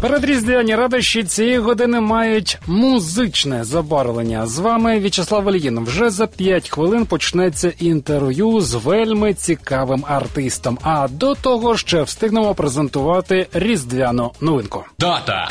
Передріздвяні 0.00 0.74
радощі 0.76 1.24
цієї 1.24 1.58
години 1.58 2.00
мають 2.00 2.58
музичне 2.66 3.64
забарвлення. 3.64 4.46
З 4.46 4.58
вами 4.58 4.98
В'ячеслав 4.98 5.54
Ільїн. 5.54 5.84
Вже 5.84 6.10
за 6.10 6.26
5 6.26 6.68
хвилин 6.68 7.06
почнеться 7.06 7.72
інтерв'ю 7.78 8.60
з 8.60 8.74
вельми 8.74 9.34
цікавим 9.34 10.04
артистом. 10.08 10.78
А 10.82 11.08
до 11.08 11.34
того 11.34 11.76
ще 11.76 12.02
встигнемо 12.02 12.54
презентувати 12.54 13.46
різдвяну 13.52 14.32
новинку. 14.40 14.84
Дата 14.98 15.48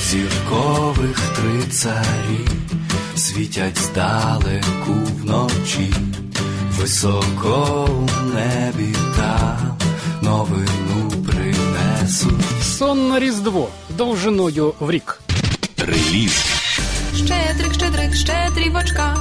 зіркових 0.00 1.20
три 1.36 1.70
царі 1.70 2.48
світять 3.16 3.78
здалеку 3.78 4.94
вночі, 5.22 5.94
високо 6.78 7.88
у 7.90 8.34
небі 8.34 8.94
там 9.16 9.78
новину. 10.22 11.13
Сон 12.62 13.08
на 13.08 13.20
різдво 13.20 13.68
довжиною 13.90 14.74
в 14.80 14.90
рік. 14.90 15.20
Реліз 15.78 16.44
Щедрик, 17.16 17.74
щедрик, 17.74 18.14
щедрівочка, 18.14 19.16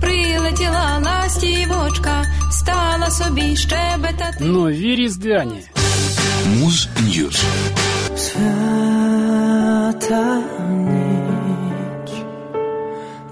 прилетіла 0.00 1.02
ластівочка, 1.04 2.24
стала 2.50 3.10
собі 3.10 3.56
щебетати. 3.56 4.44
Нові 4.44 4.96
різдвяні. 4.96 5.62
Муз 6.58 6.88
News. 7.00 7.42
Свята 8.16 10.42
ніч, 10.70 12.12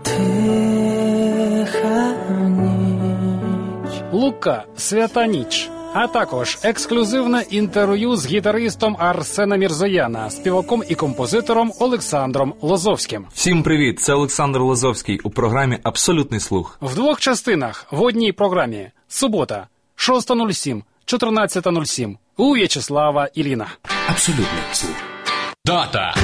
тиха 0.02 2.12
ніч. 2.41 4.02
Лука 4.12 4.64
Свята 4.76 5.26
ніч. 5.26 5.70
А 5.94 6.06
також 6.06 6.58
ексклюзивне 6.62 7.44
інтерв'ю 7.50 8.16
з 8.16 8.27
гітаристом 8.27 8.96
Арсена 8.98 9.56
Мірзояна, 9.56 10.30
співаком 10.30 10.82
і 10.88 10.94
композитором 10.94 11.72
Олександром 11.80 12.55
Лозовським. 12.60 13.27
Всім 13.34 13.62
привіт! 13.62 14.00
Це 14.00 14.14
Олександр 14.14 14.60
Лозовський 14.60 15.20
у 15.24 15.30
програмі 15.30 15.78
Абсолютний 15.82 16.41
слух. 16.41 16.78
В 16.82 16.94
двох 16.94 17.20
частинах 17.20 17.86
в 17.91 18.02
одній 18.02 18.32
програмі 18.32 18.91
субота 19.08 19.66
6.07, 19.97 20.82
14.07 21.06 22.16
у 22.36 22.52
В'ячеслава 22.52 23.28
Іліна. 23.34 23.66
Абсолютний 24.08 24.47
слух. 24.72 24.97
Дата 25.64 26.14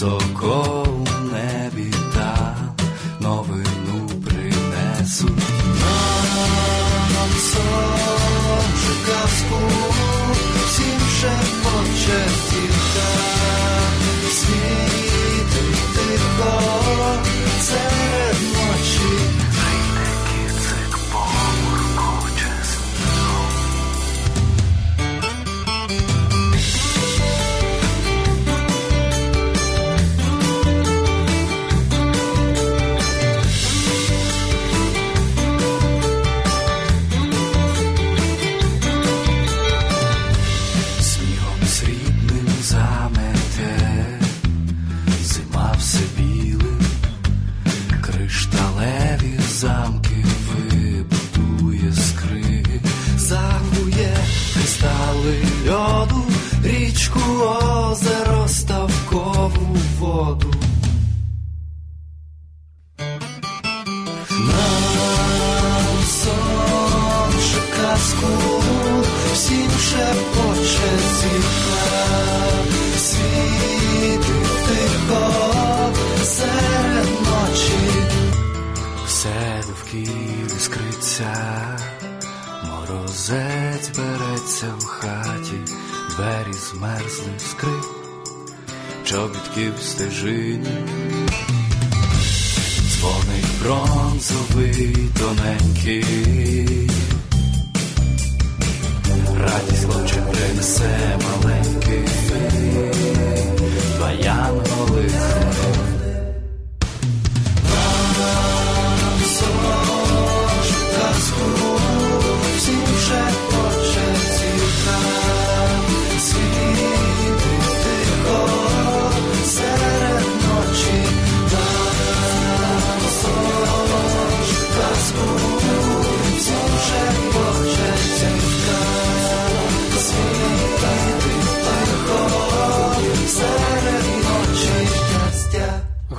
високо 0.00 0.59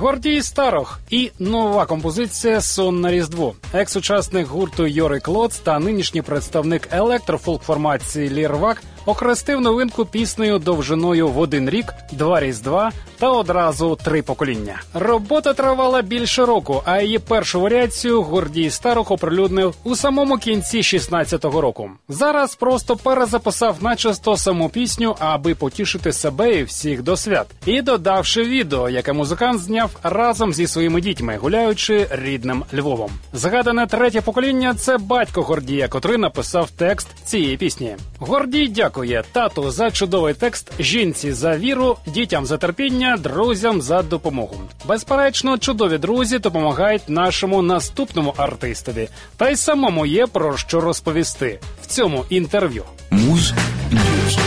Гордій 0.02 0.42
Старох 0.42 1.00
і 1.10 1.30
нова 1.38 1.86
композиція 1.86 2.60
Сон 2.60 3.00
на 3.00 3.12
Різдво. 3.12 3.54
Екс-учасник 3.74 4.46
гурту 4.46 4.86
Йори 4.86 5.20
Клоц 5.20 5.58
та 5.58 5.78
нинішній 5.78 6.22
представник 6.22 6.88
електрофолк 6.92 7.62
формації 7.62 8.30
Лірвак 8.30 8.82
окрестив 9.06 9.60
новинку 9.60 10.04
піснею 10.04 10.58
довжиною 10.58 11.28
в 11.28 11.38
один 11.38 11.70
рік, 11.70 11.94
два 12.12 12.40
різдва 12.40 12.92
та 13.18 13.30
одразу 13.30 13.98
три 14.04 14.22
покоління. 14.22 14.80
Робота 14.94 15.52
тривала 15.52 16.02
більше 16.02 16.44
року, 16.46 16.82
а 16.84 17.00
її 17.00 17.18
першу 17.18 17.60
варіацію 17.60 18.22
Гордій 18.22 18.70
Старох 18.70 19.10
оприлюднив 19.10 19.74
у 19.84 19.96
самому 19.96 20.36
кінці 20.36 20.78
16-го 20.78 21.60
року. 21.60 21.90
Зараз 22.08 22.54
просто 22.54 22.96
перезаписав 22.96 23.76
начисто 23.80 24.36
саму 24.36 24.68
пісню, 24.68 25.16
аби 25.18 25.54
потішити 25.54 26.12
себе 26.12 26.58
і 26.58 26.64
всіх 26.64 27.02
до 27.02 27.16
свят, 27.16 27.46
і 27.66 27.82
додавши 27.82 28.42
відео, 28.42 28.88
яке 28.88 29.12
музикант 29.12 29.60
зняв 29.60 29.90
разом 30.02 30.52
зі 30.52 30.66
своїми 30.66 31.00
дітьми, 31.00 31.38
гуляючи 31.42 32.06
рідним 32.10 32.64
Львовом. 32.74 33.10
Згадане 33.32 33.86
третє 33.86 34.20
покоління 34.20 34.74
це 34.74 34.98
батько 34.98 35.42
Гордія, 35.42 35.88
котрий 35.88 36.18
написав 36.18 36.70
текст 36.70 37.08
цієї 37.24 37.56
пісні. 37.56 37.96
Гордій 38.18 38.68
дякує 38.68 38.91
тату 39.32 39.70
за 39.70 39.90
чудовий 39.90 40.34
текст, 40.34 40.72
жінці 40.78 41.32
за 41.32 41.56
віру, 41.56 41.96
дітям 42.06 42.46
за 42.46 42.58
терпіння, 42.58 43.16
друзям 43.16 43.82
за 43.82 44.02
допомогу. 44.02 44.56
Безперечно, 44.88 45.58
чудові 45.58 45.98
друзі 45.98 46.38
допомагають 46.38 47.08
нашому 47.08 47.62
наступному 47.62 48.34
артистові, 48.36 49.08
та 49.36 49.50
й 49.50 49.56
самому 49.56 50.06
є 50.06 50.26
про 50.26 50.56
що 50.56 50.80
розповісти 50.80 51.60
в 51.82 51.86
цьому 51.86 52.24
інтерв'ю. 52.30 52.84
Муз 53.10 53.52
News. 53.92 54.38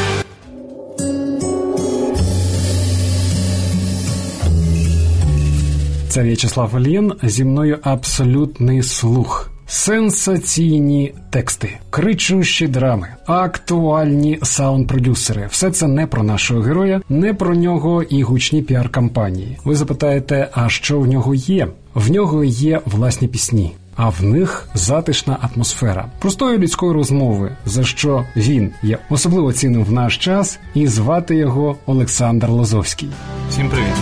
Це 6.09 6.23
В'ячеслав 6.23 6.75
Олєн. 6.75 7.13
Зі 7.23 7.43
мною 7.43 7.79
абсолютний 7.83 8.83
слух. 8.83 9.54
Сенсаційні 9.67 11.13
тексти, 11.29 11.69
кричущі 11.89 12.67
драми, 12.67 13.07
актуальні 13.25 14.39
саунд-продюсери. 14.41 15.47
Все 15.51 15.71
це 15.71 15.87
не 15.87 16.07
про 16.07 16.23
нашого 16.23 16.61
героя, 16.61 17.01
не 17.09 17.33
про 17.33 17.55
нього 17.55 18.03
і 18.03 18.23
гучні 18.23 18.61
піар-кампанії. 18.61 19.57
Ви 19.63 19.75
запитаєте, 19.75 20.49
а 20.53 20.69
що 20.69 20.99
в 20.99 21.07
нього 21.07 21.35
є? 21.35 21.67
В 21.93 22.11
нього 22.11 22.43
є 22.43 22.81
власні 22.85 23.27
пісні. 23.27 23.75
А 23.95 24.09
в 24.09 24.23
них 24.23 24.69
затишна 24.73 25.37
атмосфера 25.41 26.09
простої 26.19 26.57
людської 26.57 26.93
розмови, 26.93 27.51
за 27.65 27.83
що 27.83 28.25
він 28.35 28.71
є 28.83 28.97
особливо 29.09 29.53
цінним 29.53 29.83
в 29.83 29.91
наш 29.91 30.17
час, 30.17 30.59
і 30.73 30.87
звати 30.87 31.35
його 31.35 31.75
Олександр 31.85 32.49
Лозовський. 32.49 33.09
Всім 33.49 33.69
привіт. 33.69 33.93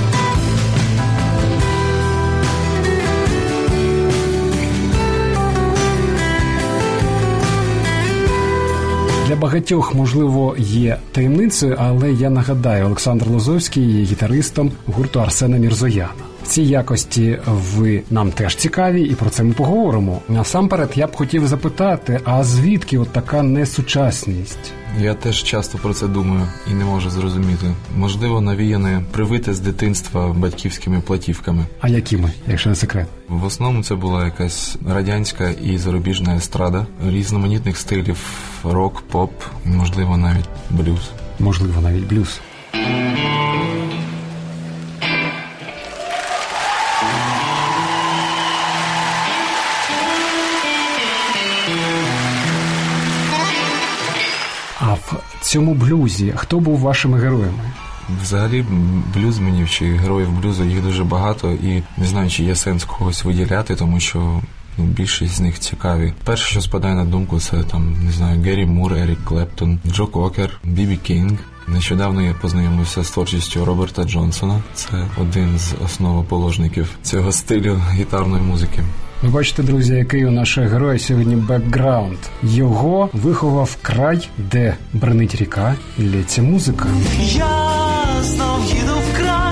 Для 9.33 9.39
багатьох, 9.39 9.95
можливо, 9.95 10.55
є 10.59 10.97
таємницею, 11.11 11.75
але 11.79 12.11
я 12.11 12.29
нагадаю, 12.29 12.85
Олександр 12.85 13.27
Лозовський 13.27 13.83
є 13.83 14.03
гітаристом 14.03 14.71
гурту 14.85 15.19
Арсена 15.19 15.57
Мірзояна. 15.57 16.32
Ці 16.45 16.61
якості 16.61 17.39
ви 17.47 18.01
нам 18.09 18.31
теж 18.31 18.55
цікаві, 18.55 19.01
і 19.01 19.15
про 19.15 19.29
це 19.29 19.43
ми 19.43 19.53
поговоримо. 19.53 20.21
Насамперед, 20.29 20.91
я 20.95 21.07
б 21.07 21.15
хотів 21.15 21.47
запитати: 21.47 22.19
а 22.23 22.43
звідки 22.43 22.97
от 22.97 23.09
така 23.09 23.43
несучасність? 23.43 24.73
Я 25.01 25.13
теж 25.13 25.43
часто 25.43 25.77
про 25.77 25.93
це 25.93 26.07
думаю 26.07 26.47
і 26.71 26.73
не 26.73 26.85
можу 26.85 27.09
зрозуміти. 27.09 27.65
Можливо, 27.97 28.41
навіяне 28.41 29.01
привите 29.11 29.53
з 29.53 29.59
дитинства 29.59 30.33
батьківськими 30.33 31.01
платівками. 31.01 31.65
А 31.81 31.89
якими, 31.89 32.31
якщо 32.47 32.69
не 32.69 32.75
секрет? 32.75 33.07
В 33.27 33.45
основному 33.45 33.83
це 33.83 33.95
була 33.95 34.25
якась 34.25 34.77
радянська 34.87 35.49
і 35.49 35.77
зарубіжна 35.77 36.35
естрада 36.35 36.85
різноманітних 37.07 37.77
стилів 37.77 38.17
рок, 38.63 39.01
поп, 39.01 39.31
можливо, 39.65 40.17
навіть 40.17 40.49
блюз. 40.69 41.11
Можливо, 41.39 41.81
навіть 41.81 42.07
блюз. 42.07 42.39
Цьому 55.53 55.73
блюзі 55.73 56.33
хто 56.35 56.59
був 56.59 56.79
вашими 56.79 57.19
героями? 57.19 57.63
Взагалі, 58.21 58.65
блюзменів 59.15 59.69
чи 59.69 59.85
героїв 59.85 60.31
блюзу 60.31 60.63
їх 60.63 60.83
дуже 60.83 61.03
багато, 61.03 61.51
і 61.51 61.83
не 61.97 62.05
знаю, 62.05 62.29
чи 62.29 62.43
є 62.43 62.55
сенс 62.55 62.83
когось 62.83 63.23
виділяти, 63.23 63.75
тому 63.75 63.99
що 63.99 64.41
ну, 64.77 64.85
більшість 64.85 65.35
з 65.35 65.39
них 65.39 65.59
цікаві. 65.59 66.13
Перше, 66.23 66.49
що 66.49 66.61
спадає 66.61 66.95
на 66.95 67.05
думку, 67.05 67.39
це 67.39 67.63
там 67.63 68.05
не 68.05 68.11
знаю, 68.11 68.41
Геррі 68.41 68.65
Мур, 68.65 68.93
Ерік 68.93 69.23
Клептон, 69.23 69.79
Джо 69.87 70.07
Кокер, 70.07 70.59
Бібі 70.63 70.97
Кінг. 70.97 71.39
Нещодавно 71.67 72.21
я 72.21 72.33
познайомився 72.33 73.03
з 73.03 73.11
творчістю 73.11 73.65
Роберта 73.65 74.03
Джонсона. 74.03 74.61
Це 74.73 75.07
один 75.21 75.59
з 75.59 75.73
основоположників 75.85 76.89
цього 77.03 77.31
стилю 77.31 77.81
гітарної 77.93 78.43
музики. 78.43 78.83
Ви 79.23 79.29
бачите, 79.29 79.63
друзі, 79.63 79.93
який 79.93 80.25
у 80.25 80.31
нашого 80.31 80.67
героя 80.67 80.99
сьогодні 80.99 81.35
бекграунд. 81.35 82.17
Його 82.43 83.09
виховав 83.13 83.77
край, 83.81 84.27
де 84.37 84.75
бренить 84.93 85.35
ріка 85.35 85.75
і 85.97 86.01
лється 86.09 86.41
музика. 86.41 86.87
Я 87.19 87.47
знов 88.21 88.65
їду 88.65 88.93
в 89.11 89.17
край, 89.17 89.42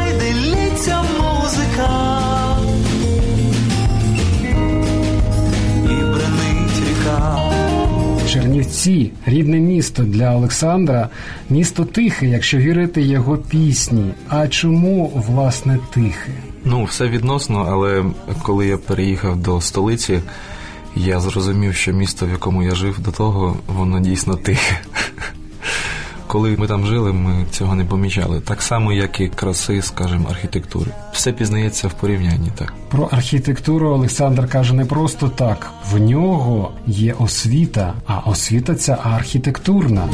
Чернівці, 8.32 9.12
рідне 9.26 9.60
місто 9.60 10.04
для 10.04 10.36
Олександра, 10.36 11.10
місто 11.50 11.86
тихе, 11.86 12.28
якщо 12.28 12.58
вірити 12.58 13.02
його 13.02 13.38
пісні. 13.38 14.12
А 14.30 14.48
чому 14.48 15.12
власне 15.16 15.80
тихе? 15.94 16.32
Ну, 16.66 16.84
все 16.84 17.08
відносно, 17.08 17.68
але 17.70 18.06
коли 18.44 18.68
я 18.68 18.78
переїхав 18.78 19.38
до 19.38 19.62
столиці, 19.62 20.20
я 20.96 21.20
зрозумів, 21.20 21.76
що 21.76 21.94
місто, 21.94 22.26
в 22.26 22.30
якому 22.30 22.64
я 22.64 22.76
жив 22.76 23.00
до 23.00 23.12
того, 23.12 23.58
воно 23.68 24.00
дійсно 24.00 24.36
тихе. 24.36 24.80
Коли 26.32 26.56
ми 26.58 26.68
там 26.68 26.86
жили, 26.86 27.14
ми 27.14 27.46
цього 27.52 27.76
не 27.76 27.86
помічали. 27.86 28.40
Так 28.40 28.62
само, 28.62 28.94
як 28.94 29.20
і 29.20 29.28
краси, 29.28 29.82
скажімо, 29.82 30.28
архітектури. 30.30 30.92
Все 31.14 31.32
пізнається 31.32 31.88
в 31.88 31.94
порівнянні, 31.94 32.52
так. 32.56 32.74
Про 32.90 33.10
архітектуру 33.12 33.90
Олександр 33.90 34.50
каже 34.50 34.74
не 34.74 34.86
просто 34.86 35.30
так. 35.30 35.72
В 35.92 36.00
нього 36.00 36.72
є 36.88 37.14
освіта, 37.20 37.94
а 38.06 38.18
освіта 38.20 38.76
ця 38.76 38.98
архітектурна. 39.04 40.10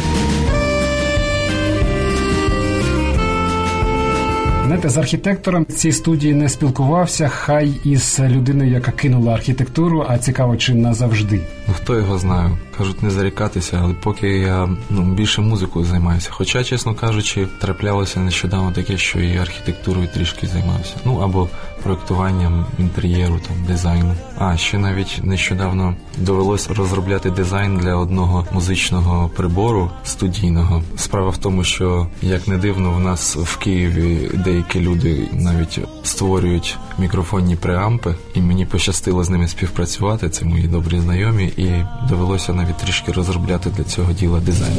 Знаєте, 4.65 4.89
з 4.89 4.97
архітектором 4.97 5.65
цій 5.65 5.91
студії 5.91 6.33
не 6.33 6.49
спілкувався, 6.49 7.27
хай 7.27 7.73
із 7.83 8.19
людиною, 8.19 8.71
яка 8.71 8.91
кинула 8.91 9.33
архітектуру, 9.33 10.05
а 10.09 10.17
цікаво, 10.17 10.57
чи 10.57 10.73
назавжди. 10.73 11.41
Ну 11.67 11.73
хто 11.73 11.95
його 11.95 12.17
знає? 12.17 12.57
Кажуть, 12.77 13.03
не 13.03 13.09
зарікатися, 13.09 13.79
але 13.83 13.93
поки 13.93 14.29
я 14.29 14.69
ну, 14.89 15.03
більше 15.03 15.41
музикою 15.41 15.85
займаюся. 15.85 16.29
Хоча, 16.31 16.63
чесно 16.63 16.95
кажучи, 16.95 17.47
траплялося 17.61 18.19
нещодавно 18.19 18.71
таке, 18.71 18.97
що 18.97 19.19
і 19.19 19.37
архітектурою 19.37 20.07
трішки 20.07 20.47
займався. 20.47 20.95
Ну 21.05 21.19
або 21.19 21.49
проектуванням 21.83 22.65
інтер'єру, 22.79 23.39
там 23.47 23.55
дизайну. 23.67 24.15
А 24.37 24.57
ще 24.57 24.77
навіть 24.77 25.19
нещодавно 25.23 25.95
довелось 26.17 26.69
розробляти 26.69 27.31
дизайн 27.31 27.77
для 27.77 27.95
одного 27.95 28.47
музичного 28.51 29.29
прибору 29.29 29.91
студійного. 30.03 30.83
Справа 30.95 31.29
в 31.29 31.37
тому, 31.37 31.63
що 31.63 32.07
як 32.21 32.47
не 32.47 32.57
дивно, 32.57 32.91
в 32.91 32.99
нас 32.99 33.35
в 33.35 33.57
Києві 33.57 34.29
деякі 34.33 34.79
люди 34.79 35.27
навіть 35.33 35.79
створюють 36.03 36.77
мікрофонні 36.99 37.55
преампи, 37.55 38.15
і 38.33 38.41
мені 38.41 38.65
пощастило 38.65 39.23
з 39.23 39.29
ними 39.29 39.47
співпрацювати. 39.47 40.29
Це 40.29 40.45
мої 40.45 40.67
добрі 40.67 40.99
знайомі, 40.99 41.53
і 41.57 41.69
довелося 42.09 42.53
навіть 42.53 42.77
трішки 42.77 43.11
розробляти 43.11 43.69
для 43.69 43.83
цього 43.83 44.13
діла 44.13 44.39
дизайн. 44.39 44.73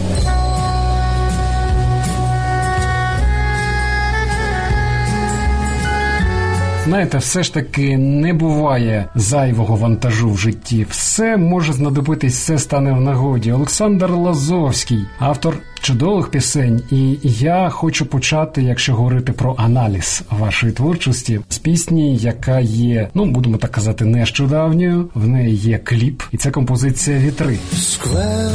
Знаєте, 6.85 7.19
все 7.19 7.43
ж 7.43 7.55
таки 7.55 7.99
не 7.99 8.33
буває 8.33 9.09
зайвого 9.15 9.77
вантажу 9.77 10.31
в 10.31 10.39
житті. 10.39 10.87
Все 10.91 11.37
може 11.37 11.73
знадобитись, 11.73 12.35
все 12.35 12.59
стане 12.59 12.93
в 12.93 13.01
нагоді. 13.01 13.53
Олександр 13.53 14.11
Лазовський, 14.11 15.07
автор 15.19 15.59
чудових 15.89 16.31
пісень. 16.31 16.83
І 16.91 17.19
я 17.23 17.69
хочу 17.69 18.07
почати, 18.07 18.63
якщо 18.63 18.95
говорити 18.95 19.33
про 19.33 19.55
аналіз 19.59 20.23
вашої 20.31 20.73
творчості, 20.73 21.41
з 21.49 21.59
пісні, 21.59 22.17
яка 22.17 22.61
є, 22.61 23.09
ну 23.15 23.25
будемо 23.25 23.57
так 23.57 23.71
казати, 23.71 24.05
нещодавньою. 24.05 25.11
В 25.15 25.29
неї 25.29 25.57
є 25.57 25.79
кліп, 25.79 26.23
і 26.33 26.37
це 26.37 26.51
композиція 26.51 27.19
Вітри. 27.19 27.59
Сквер 27.73 28.51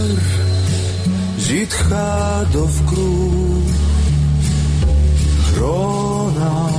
зітха 1.39 2.45
довкруг, 2.53 3.63
грона 5.49 6.69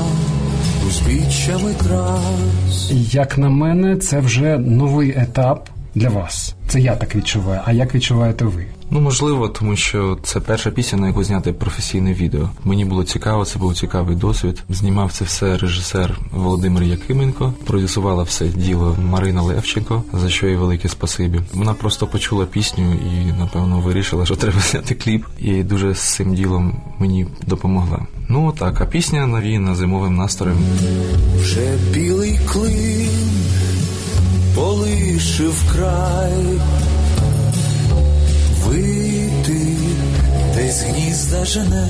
узбіччями 0.89 1.75
трас. 1.75 2.91
Як 3.13 3.39
на 3.39 3.49
мене, 3.49 3.97
це 3.97 4.21
вже 4.21 4.59
новий 4.59 5.15
етап 5.17 5.69
для 5.95 6.09
вас. 6.09 6.55
Це 6.69 6.81
я 6.81 6.97
так 6.97 7.17
відчуваю. 7.17 7.61
А 7.65 7.73
як 7.73 7.95
відчуваєте 7.95 8.45
ви? 8.45 8.67
Ну, 8.91 9.01
можливо, 9.01 9.49
тому 9.49 9.77
що 9.77 10.19
це 10.23 10.41
перша 10.41 10.71
пісня, 10.71 10.99
на 10.99 11.07
яку 11.07 11.25
зняти 11.25 11.53
професійне 11.53 12.13
відео. 12.15 12.51
Мені 12.65 12.85
було 12.85 13.05
цікаво, 13.05 13.45
це 13.45 13.59
був 13.59 13.77
цікавий 13.77 14.17
досвід. 14.17 14.63
Знімав 14.69 15.13
це 15.13 15.25
все 15.25 15.57
режисер 15.57 16.19
Володимир 16.33 16.83
Якименко, 16.83 17.55
продюсувала 17.65 18.23
все 18.23 18.49
діло 18.49 18.97
Марина 19.11 19.43
Левченко, 19.43 20.03
за 20.13 20.29
що 20.29 20.47
їй 20.47 20.57
велике 20.57 20.89
спасибі. 20.89 21.41
Вона 21.55 21.75
просто 21.75 22.07
почула 22.07 22.47
пісню 22.47 22.93
і, 22.93 23.33
напевно, 23.39 23.81
вирішила, 23.81 24.27
що 24.27 24.37
треба 24.37 24.61
зняти 24.71 24.95
кліп, 24.95 25.25
і 25.39 25.63
дуже 25.63 25.95
з 25.95 26.15
цим 26.15 26.35
ділом 26.35 26.77
мені 26.99 27.27
допомогла. 27.47 28.07
Ну 28.29 28.53
так, 28.59 28.81
а 28.81 28.87
пісня 28.87 29.27
навіяна 29.27 29.75
зимовим 29.75 30.17
настроєм. 30.17 30.59
вже 31.41 31.77
білий 31.93 32.39
клин 32.53 33.09
полишив 34.55 35.63
край, 35.73 36.61
вийти 38.67 39.67
десь 40.55 40.83
гнізда 40.83 41.45
жене. 41.45 41.89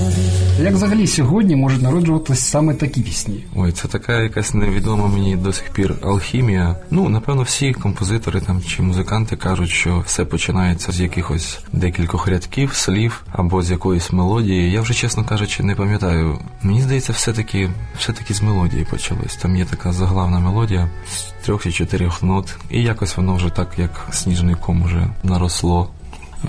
Як 0.61 0.75
взагалі 0.75 1.07
сьогодні 1.07 1.57
можуть 1.57 1.83
народжуватись 1.83 2.40
саме 2.40 2.75
такі 2.75 3.00
пісні? 3.00 3.45
Ой, 3.57 3.73
це 3.73 3.88
така 3.88 4.21
якась 4.21 4.54
невідома 4.54 5.07
мені 5.07 5.37
до 5.37 5.52
сих 5.52 5.71
пір 5.71 5.95
алхімія. 6.02 6.76
Ну, 6.90 7.09
напевно, 7.09 7.43
всі 7.43 7.73
композитори 7.73 8.40
там 8.40 8.62
чи 8.62 8.83
музиканти 8.83 9.37
кажуть, 9.37 9.71
що 9.71 10.02
все 10.07 10.25
починається 10.25 10.93
з 10.93 11.00
якихось 11.00 11.59
декількох 11.73 12.28
рядків, 12.28 12.75
слів 12.75 13.25
або 13.33 13.62
з 13.62 13.71
якоїсь 13.71 14.12
мелодії. 14.12 14.73
Я 14.73 14.81
вже, 14.81 14.95
чесно 14.95 15.25
кажучи, 15.25 15.62
не 15.62 15.75
пам'ятаю. 15.75 16.38
Мені 16.62 16.83
здається, 16.83 17.12
все-таки 17.12 17.71
все-таки 17.99 18.35
з 18.35 18.43
мелодії 18.43 18.87
почалось. 18.90 19.37
Там 19.37 19.57
є 19.57 19.64
така 19.64 19.93
заглавна 19.93 20.38
мелодія 20.38 20.88
з 21.09 21.45
трьох 21.45 21.62
чи 21.62 21.73
чотирьох 21.73 22.23
нот, 22.23 22.57
і 22.71 22.83
якось 22.83 23.16
воно 23.16 23.35
вже 23.35 23.49
так, 23.49 23.69
як 23.78 24.09
сніжний 24.11 24.54
ком, 24.54 24.83
уже 24.83 25.07
наросло. 25.23 25.90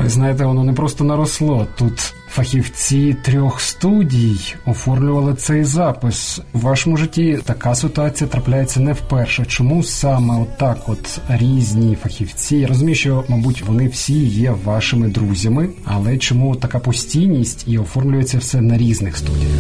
Ви 0.04 0.10
знаєте, 0.10 0.46
воно 0.46 0.64
не 0.64 0.74
просто 0.74 1.04
наросло. 1.04 1.68
Тут 1.78 2.14
фахівці 2.30 3.16
трьох 3.24 3.62
студій 3.62 4.56
оформлювали 4.66 5.34
цей 5.34 5.64
запис. 5.64 6.42
У 6.54 6.60
вашому 6.60 6.98
житті 6.98 7.40
така 7.46 7.76
ситуація 7.76 8.30
трапляється 8.30 8.80
не 8.80 8.94
вперше. 8.94 9.46
Чому 9.46 9.84
саме 9.84 10.42
отак, 10.42 10.78
от 10.88 11.20
різні 11.30 11.98
фахівці? 12.04 12.56
Я 12.58 12.68
розумію, 12.68 12.96
що, 12.96 13.24
мабуть, 13.28 13.62
вони 13.62 13.88
всі 13.88 14.20
є 14.26 14.54
вашими 14.66 15.08
друзями, 15.08 15.70
але 15.86 16.18
чому 16.18 16.56
така 16.56 16.80
постійність 16.80 17.64
і 17.68 17.78
оформлюється 17.78 18.38
все 18.38 18.62
на 18.62 18.78
різних 18.78 19.18
студіях? 19.18 19.52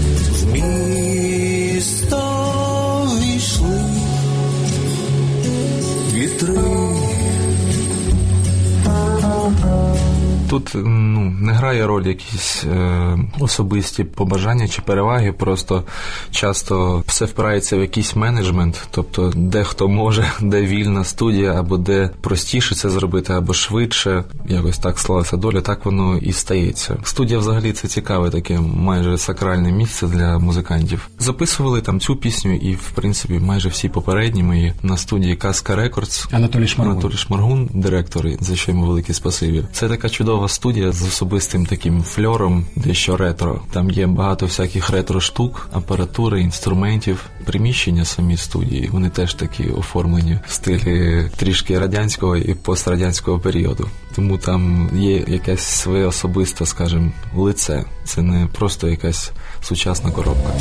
Тут 10.55 10.71
ну 10.75 11.35
не 11.41 11.53
грає 11.53 11.87
роль 11.87 12.05
якісь 12.07 12.63
е, 12.63 13.17
особисті 13.39 14.03
побажання 14.03 14.67
чи 14.67 14.81
переваги. 14.81 15.31
Просто 15.31 15.83
часто 16.31 17.03
все 17.07 17.25
впирається 17.25 17.77
в 17.77 17.79
якийсь 17.79 18.15
менеджмент, 18.15 18.87
тобто 18.91 19.33
де 19.35 19.63
хто 19.63 19.87
може, 19.87 20.31
де 20.41 20.61
вільна 20.61 21.03
студія, 21.03 21.53
або 21.59 21.77
де 21.77 22.09
простіше 22.21 22.75
це 22.75 22.89
зробити, 22.89 23.33
або 23.33 23.53
швидше. 23.53 24.23
Якось 24.45 24.77
так 24.77 24.99
склалася 24.99 25.37
доля, 25.37 25.61
так 25.61 25.85
воно 25.85 26.17
і 26.17 26.33
стається. 26.33 26.97
Студія, 27.03 27.39
взагалі, 27.39 27.71
це 27.71 27.87
цікаве 27.87 28.29
таке 28.29 28.59
майже 28.59 29.17
сакральне 29.17 29.71
місце 29.71 30.07
для 30.07 30.39
музикантів. 30.39 31.09
Записували 31.19 31.81
там 31.81 31.99
цю 31.99 32.15
пісню, 32.15 32.55
і 32.55 32.75
в 32.75 32.91
принципі 32.91 33.39
майже 33.39 33.69
всі 33.69 33.89
попередні 33.89 34.43
мої 34.43 34.73
на 34.83 34.97
студії 34.97 35.35
Казка 35.35 35.75
Рекордс. 35.75 36.27
Анатолій 36.31 36.67
Шмаргун. 36.67 36.97
Анатолій 36.97 37.17
Шмаргун, 37.17 37.69
директор, 37.73 38.27
за 38.39 38.55
що 38.55 38.71
йому 38.71 38.85
велике 38.85 39.13
спасибі. 39.13 39.63
Це 39.71 39.89
така 39.89 40.09
чудова 40.09 40.44
студія 40.47 40.91
з 40.91 41.07
особистим 41.07 41.65
таким 41.65 42.03
фльором, 42.03 42.65
дещо 42.75 43.17
ретро. 43.17 43.61
Там 43.71 43.89
є 43.89 44.07
багато 44.07 44.45
всяких 44.45 44.89
ретро 44.89 45.21
штук, 45.21 45.69
апаратури, 45.73 46.41
інструментів, 46.41 47.25
приміщення 47.45 48.05
самі 48.05 48.37
студії. 48.37 48.89
Вони 48.91 49.09
теж 49.09 49.33
такі 49.33 49.63
оформлені 49.63 50.39
в 50.47 50.51
стилі 50.51 51.29
трішки 51.37 51.79
радянського 51.79 52.37
і 52.37 52.53
пострадянського 52.53 53.39
періоду. 53.39 53.89
Тому 54.15 54.37
там 54.37 54.89
є 54.93 55.23
якесь 55.27 55.63
своє 55.63 56.05
особисте, 56.05 56.65
скажімо, 56.65 57.11
лице. 57.35 57.85
Це 58.03 58.21
не 58.21 58.47
просто 58.47 58.87
якась 58.87 59.31
сучасна 59.61 60.11
коробка. 60.11 60.53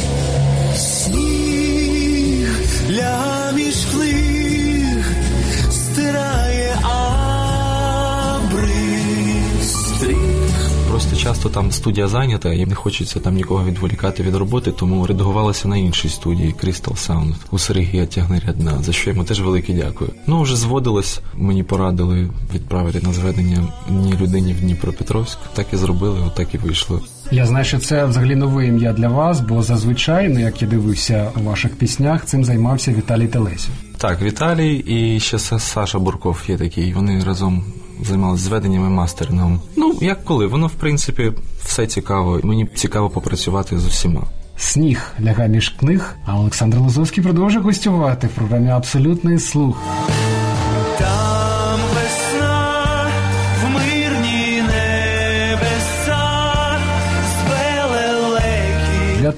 Часто 11.24 11.48
там 11.48 11.72
студія 11.72 12.08
зайнята, 12.08 12.52
і 12.52 12.66
не 12.66 12.74
хочеться 12.74 13.20
там 13.20 13.34
нікого 13.34 13.64
відволікати 13.64 14.22
від 14.22 14.34
роботи, 14.34 14.72
тому 14.72 15.06
редагувалася 15.06 15.68
на 15.68 15.76
іншій 15.76 16.08
студії 16.08 16.54
Crystal 16.64 16.92
Sound 17.08 17.34
у 17.50 17.58
Сергія 17.58 18.06
Тягнерядна, 18.06 18.82
за 18.82 18.92
що 18.92 19.10
йому 19.10 19.24
теж 19.24 19.40
велике 19.40 19.72
дякую. 19.72 20.10
Ну 20.26 20.42
вже 20.42 20.56
зводилось, 20.56 21.20
мені 21.34 21.62
порадили 21.62 22.30
відправити 22.54 23.00
на 23.06 23.12
зведення 23.12 23.68
одній 23.88 24.14
людині 24.20 24.52
в 24.52 24.60
Дніпропетровськ. 24.60 25.38
Так 25.54 25.66
і 25.72 25.76
зробили, 25.76 26.20
отак 26.26 26.54
і 26.54 26.58
вийшло. 26.58 27.00
Я 27.30 27.46
знаю, 27.46 27.64
що 27.64 27.78
це 27.78 28.04
взагалі 28.04 28.36
нове 28.36 28.66
ім'я 28.66 28.92
для 28.92 29.08
вас, 29.08 29.40
бо 29.40 29.62
зазвичай, 29.62 30.28
ну 30.28 30.40
як 30.40 30.62
я 30.62 30.68
дивився 30.68 31.30
у 31.40 31.44
ваших 31.44 31.76
піснях, 31.76 32.24
цим 32.24 32.44
займався 32.44 32.92
Віталій 32.92 33.26
Телесів. 33.26 33.70
Так, 33.98 34.22
Віталій 34.22 34.74
і 34.76 35.20
ще 35.20 35.36
Са- 35.36 35.58
Саша 35.58 35.98
Бурков 35.98 36.42
є 36.48 36.58
такий. 36.58 36.92
Вони 36.92 37.24
разом 37.24 37.64
займалися 38.02 38.44
зведенням 38.44 38.86
і 38.86 38.88
мастерингом. 38.88 39.60
Ну 39.76 39.98
як 40.00 40.24
коли, 40.24 40.46
воно 40.46 40.66
в 40.66 40.74
принципі 40.74 41.32
все 41.64 41.86
цікаво. 41.86 42.40
Мені 42.42 42.68
цікаво 42.74 43.10
попрацювати 43.10 43.78
з 43.78 43.86
усіма. 43.86 44.22
Сніг 44.56 45.12
лягає 45.20 45.48
між 45.48 45.68
книг, 45.68 46.14
а 46.26 46.38
Олександр 46.38 46.78
Лозовський 46.78 47.24
продовжує 47.24 47.64
гостювати 47.64 48.26
в 48.26 48.30
програмі 48.30 48.70
Абсолютний 48.70 49.38
слух. 49.38 49.76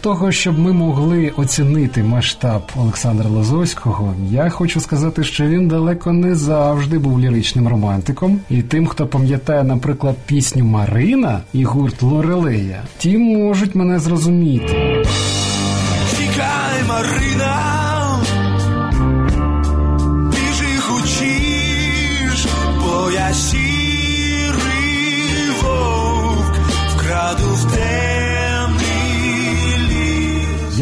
Того, 0.06 0.32
щоб 0.32 0.58
ми 0.58 0.72
могли 0.72 1.32
оцінити 1.36 2.02
масштаб 2.02 2.62
Олександра 2.76 3.30
Лозовського, 3.30 4.14
я 4.30 4.48
хочу 4.48 4.80
сказати, 4.80 5.24
що 5.24 5.46
він 5.46 5.68
далеко 5.68 6.12
не 6.12 6.34
завжди 6.34 6.98
був 6.98 7.20
ліричним 7.20 7.68
романтиком. 7.68 8.40
І 8.50 8.62
тим, 8.62 8.86
хто 8.86 9.06
пам'ятає, 9.06 9.64
наприклад, 9.64 10.16
пісню 10.26 10.64
Марина 10.64 11.40
і 11.52 11.64
гурт 11.64 12.02
Лорелея, 12.02 12.82
ті 12.98 13.18
можуть 13.18 13.74
мене 13.74 13.98
зрозуміти. 13.98 15.02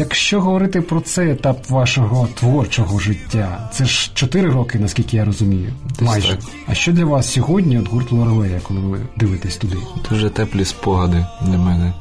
Якщо 0.05 0.41
говорити 0.41 0.81
про 0.81 1.01
цей 1.01 1.31
етап 1.31 1.69
вашого 1.69 2.27
творчого 2.35 2.99
життя, 2.99 3.69
це 3.73 3.85
ж 3.85 4.11
4 4.13 4.49
роки, 4.49 4.79
наскільки 4.79 5.17
я 5.17 5.25
розумію. 5.25 5.73
Майже. 5.99 6.29
так. 6.29 6.39
А 6.67 6.73
що 6.73 6.91
для 6.91 7.05
вас 7.05 7.31
сьогодні 7.31 7.79
от 7.79 7.87
гурт 7.89 8.11
Лорелея, 8.11 8.59
коли 8.63 8.79
ви 8.79 8.99
дивитесь 9.15 9.57
туди? 9.57 9.77
Дуже 10.09 10.29
теплі 10.29 10.65
спогади 10.65 11.25
для 11.41 11.57
мене. 11.57 11.93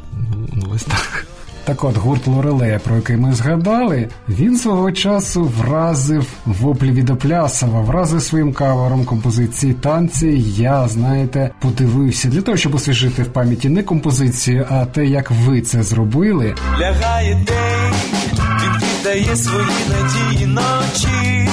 Ну, 0.53 0.67
ось 0.75 0.85
так. 0.85 1.27
Так 1.64 1.85
от 1.85 1.97
гурт 1.97 2.26
Лорелея, 2.26 2.78
про 2.78 2.97
який 2.97 3.16
ми 3.16 3.33
згадали, 3.33 4.09
він 4.28 4.56
свого 4.56 4.92
часу 4.92 5.44
вразив 5.44 6.26
воплі 6.47 6.90
від 6.90 7.11
Оплясова, 7.11 7.80
вразив 7.80 8.23
своїм 8.23 8.52
кавером 8.52 9.04
композиції 9.04 9.75
танці. 9.75 10.26
Я, 10.56 10.88
знаєте, 10.88 11.50
подивився 11.61 12.28
для 12.28 12.42
того, 12.42 12.56
щоб 12.56 12.75
освіжити 12.75 13.23
в 13.23 13.33
пам'яті 13.33 13.68
не 13.68 13.83
композицію, 13.83 14.66
а 14.71 14.85
те, 14.85 15.06
як 15.06 15.30
ви 15.30 15.61
це 15.61 15.83
зробили. 15.83 16.54
Лягає 16.80 17.35
день, 17.35 17.94
він 18.33 18.88
віддає 18.88 19.37
свої 19.37 19.66
надії 19.88 20.47
ночі. 20.47 21.49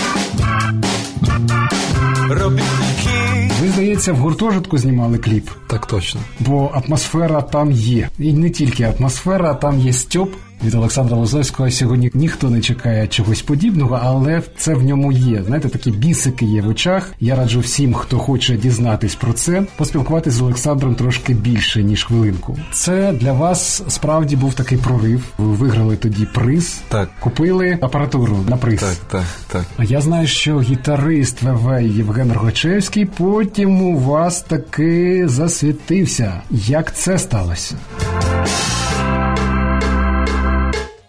Робітники 2.30 2.81
Ви, 3.62 3.70
здається, 3.70 4.14
в 4.14 4.18
гуртожитку 4.18 4.78
знімали 4.78 5.18
кліп, 5.18 5.50
Так 5.68 5.86
точно. 5.86 6.22
бо 6.40 6.72
атмосфера 6.74 7.42
там 7.42 7.72
є. 7.72 8.10
І 8.20 8.34
не 8.34 8.50
тільки 8.50 8.84
атмосфера, 8.84 9.54
там 9.54 9.80
є 9.80 9.94
Стьоп. 9.94 10.34
Від 10.64 10.74
Олександра 10.76 11.18
Лозовського 11.18 11.72
сьогодні 11.72 12.12
ніхто 12.14 12.50
не 12.50 12.62
чекає 12.62 13.08
чогось 13.08 13.42
подібного, 13.42 14.00
але 14.04 14.42
це 14.58 14.74
в 14.74 14.84
ньому 14.84 15.12
є. 15.12 15.44
Знаєте, 15.48 15.70
такі 15.70 15.92
бісики 15.92 16.46
є 16.46 16.62
в 16.62 16.68
очах. 16.68 17.14
Я 17.20 17.36
раджу 17.36 17.60
всім, 17.60 17.94
хто 17.94 18.18
хоче 18.20 18.58
дізнатись 18.58 19.16
про 19.16 19.34
це, 19.34 19.64
поспілкуватися 19.78 20.38
з 20.38 20.42
Олександром 20.42 20.96
трошки 20.96 21.34
більше 21.34 21.84
ніж 21.84 22.04
хвилинку. 22.04 22.58
Це 22.74 23.14
для 23.14 23.34
вас 23.34 23.84
справді 23.88 24.36
був 24.36 24.54
такий 24.54 24.78
прорив. 24.78 25.24
Ви 25.38 25.54
виграли 25.54 25.96
тоді 25.96 26.26
приз, 26.34 26.82
Так. 26.90 27.10
купили 27.20 27.78
апаратуру 27.82 28.38
на 28.50 28.58
приз. 28.58 28.80
Так, 28.80 28.96
так, 29.12 29.26
так. 29.48 29.66
А 29.78 29.84
я 29.84 30.02
знаю, 30.02 30.28
що 30.28 30.62
гітарист 30.62 31.42
ВВ 31.42 31.82
Євген 31.82 32.34
Рогачевський 32.34 33.06
потім 33.06 33.82
у 33.82 34.00
вас 34.00 34.42
таки 34.42 35.24
засвітився. 35.28 36.42
Як 36.52 36.96
це 36.96 37.20
сталося? 37.20 37.76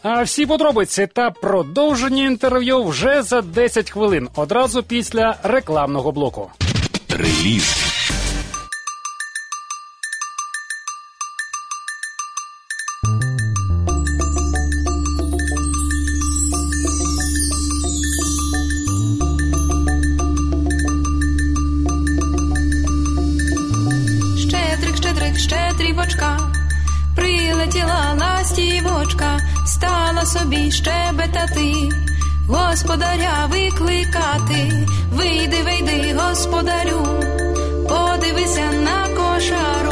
А 0.03 0.23
всі 0.23 0.47
подробиці 0.47 1.09
та 1.15 1.31
продовження 1.31 2.25
інтерв'ю 2.25 2.85
вже 2.85 3.23
за 3.23 3.41
10 3.41 3.91
хвилин, 3.91 4.29
одразу 4.37 4.83
після 4.83 5.37
рекламного 5.43 6.13
блоку. 6.13 6.51
Реліз. 7.09 7.92
Собі 30.33 30.71
щебетати, 30.71 31.75
господаря 32.49 33.49
викликати, 33.51 34.87
вийди, 35.13 35.63
вийди, 35.63 36.17
господарю, 36.19 37.07
подивися 37.89 38.73
на 38.73 39.09
кошару, 39.09 39.92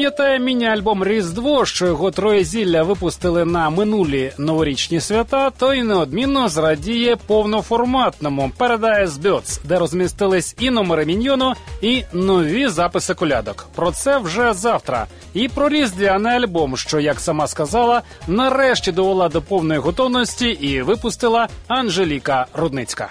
пам'ятає 0.00 0.38
міні-альбом 0.38 1.04
Різдво, 1.04 1.66
що 1.66 1.86
його 1.86 2.10
троє 2.10 2.44
зілля 2.44 2.82
випустили 2.82 3.44
на 3.44 3.70
минулі 3.70 4.32
новорічні 4.38 5.00
свята, 5.00 5.50
той 5.50 5.82
неодмінно 5.82 6.48
зрадіє 6.48 7.16
повноформатному 7.16 8.50
Paradise 8.58 9.08
Birds, 9.08 9.60
де 9.64 9.78
розмістились 9.78 10.56
і 10.58 10.70
номери 10.70 11.06
міньйону, 11.06 11.54
і 11.82 12.02
нові 12.12 12.68
записи 12.68 13.14
колядок. 13.14 13.68
Про 13.74 13.90
це 13.90 14.18
вже 14.18 14.52
завтра. 14.52 15.06
І 15.34 15.48
про 15.48 15.68
різдвяний 15.68 16.32
альбом, 16.32 16.76
що, 16.76 17.00
як 17.00 17.20
сама 17.20 17.46
сказала, 17.46 18.02
нарешті 18.28 18.92
довела 18.92 19.28
до 19.28 19.42
повної 19.42 19.80
готовності 19.80 20.48
і 20.48 20.82
випустила 20.82 21.48
Анжеліка 21.68 22.46
Рудницька. 22.54 23.08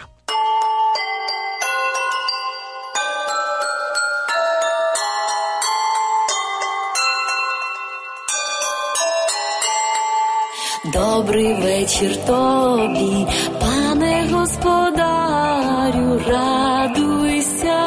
Добрий 11.00 11.54
вечір 11.54 12.26
тобі, 12.26 13.28
пане 13.60 14.28
господарю, 14.32 16.22
радуйся, 16.28 17.80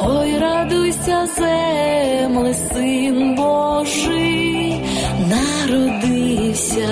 ой, 0.00 0.38
радуйся, 0.38 1.28
земле, 1.36 2.54
син 2.54 3.34
Божий, 3.34 4.84
народився, 5.30 6.88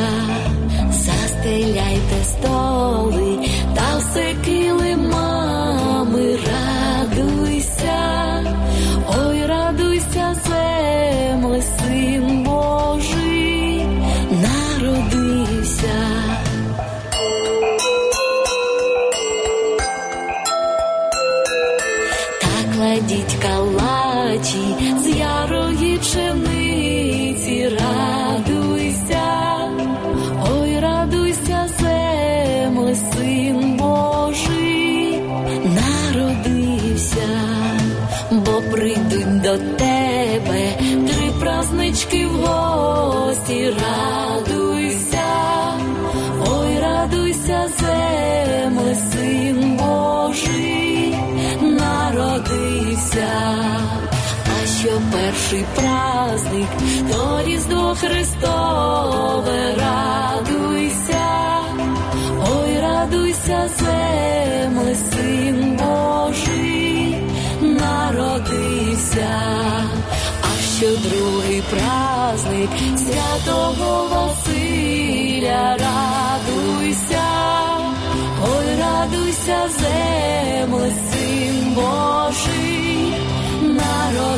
перший 55.46 55.64
праздник, 55.74 56.68
то 57.12 57.42
Різдво 57.46 57.94
Христове, 57.94 59.74
радуйся, 59.78 61.26
ой, 62.50 62.80
радуйся, 62.80 63.70
земле, 63.78 64.94
син 64.94 65.76
Божий 65.76 67.16
народився. 67.60 69.28
А 70.42 70.62
що 70.76 70.86
другий 70.86 71.62
праздник 71.70 72.70
святого 72.98 74.08
Василя, 74.08 75.76
радуйся, 75.76 77.24
ой, 78.42 78.80
радуйся, 78.80 79.58
земле, 79.78 80.92
син 81.10 81.74
Божий 81.74 82.55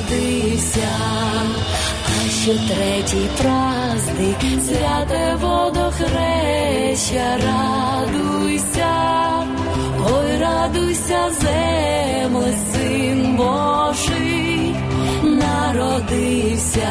народився. 0.09 0.89
А 2.07 2.31
що 2.31 2.53
третій 2.53 3.29
праздник, 3.43 4.63
святе 4.63 5.37
водохреща, 5.41 7.39
радуйся, 7.47 8.95
ой, 10.13 10.39
радуйся, 10.41 11.31
земле, 11.41 12.59
син 12.73 13.37
Божий 13.37 14.75
народився. 15.23 16.89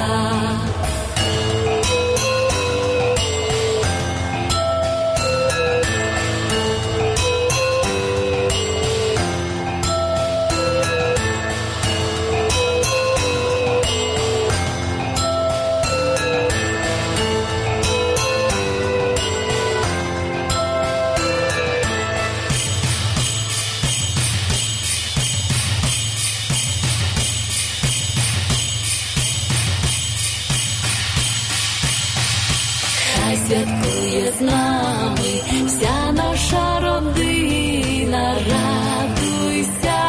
Святкує 33.47 34.33
з 34.39 34.41
нами. 34.41 35.41
Вся 35.65 36.11
наша 36.11 36.79
родина, 36.79 38.35
радуйся, 38.49 39.99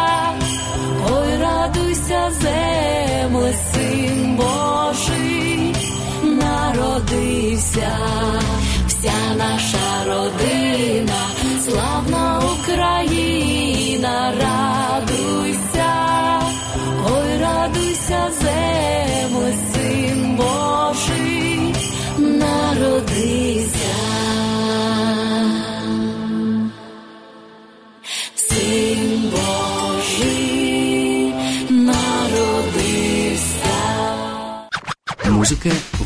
ой, 1.13 1.39
радуйся, 1.41 2.31
земле, 2.41 3.55
син 3.73 4.37
Божий 4.37 5.75
народився, 6.23 7.91
вся 8.87 9.21
наша 9.37 10.05
родина, 10.07 11.21
славна 11.65 12.43
Україна, 12.55 14.33
радуйся, 14.41 15.93
ой, 17.11 17.39
радуйся, 17.41 18.31
земле, 18.41 19.08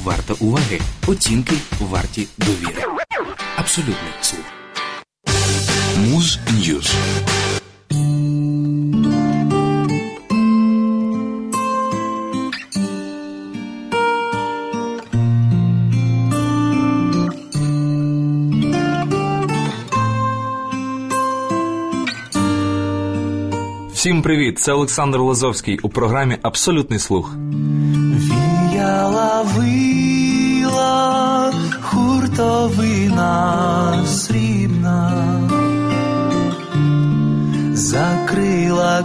варта 0.05 0.35
уваги, 0.41 0.81
оцінки 1.07 1.57
варті 1.81 2.29
довіри. 2.38 2.83
Абсолютний 3.57 4.12
слух. 4.21 4.45
Муз 5.99 6.38
Ньюз. 6.53 6.95
Всім 23.93 24.23
привіт! 24.23 24.59
Це 24.59 24.73
Олександр 24.73 25.19
Лозовський 25.19 25.79
у 25.79 25.88
програмі 25.88 26.37
Абсолютний 26.43 26.99
слух. 26.99 27.35
Віяла 28.15 29.32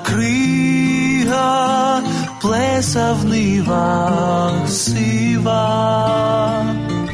крига, 0.06 1.52
плесавнива 2.41 3.88
сива. 4.67 6.47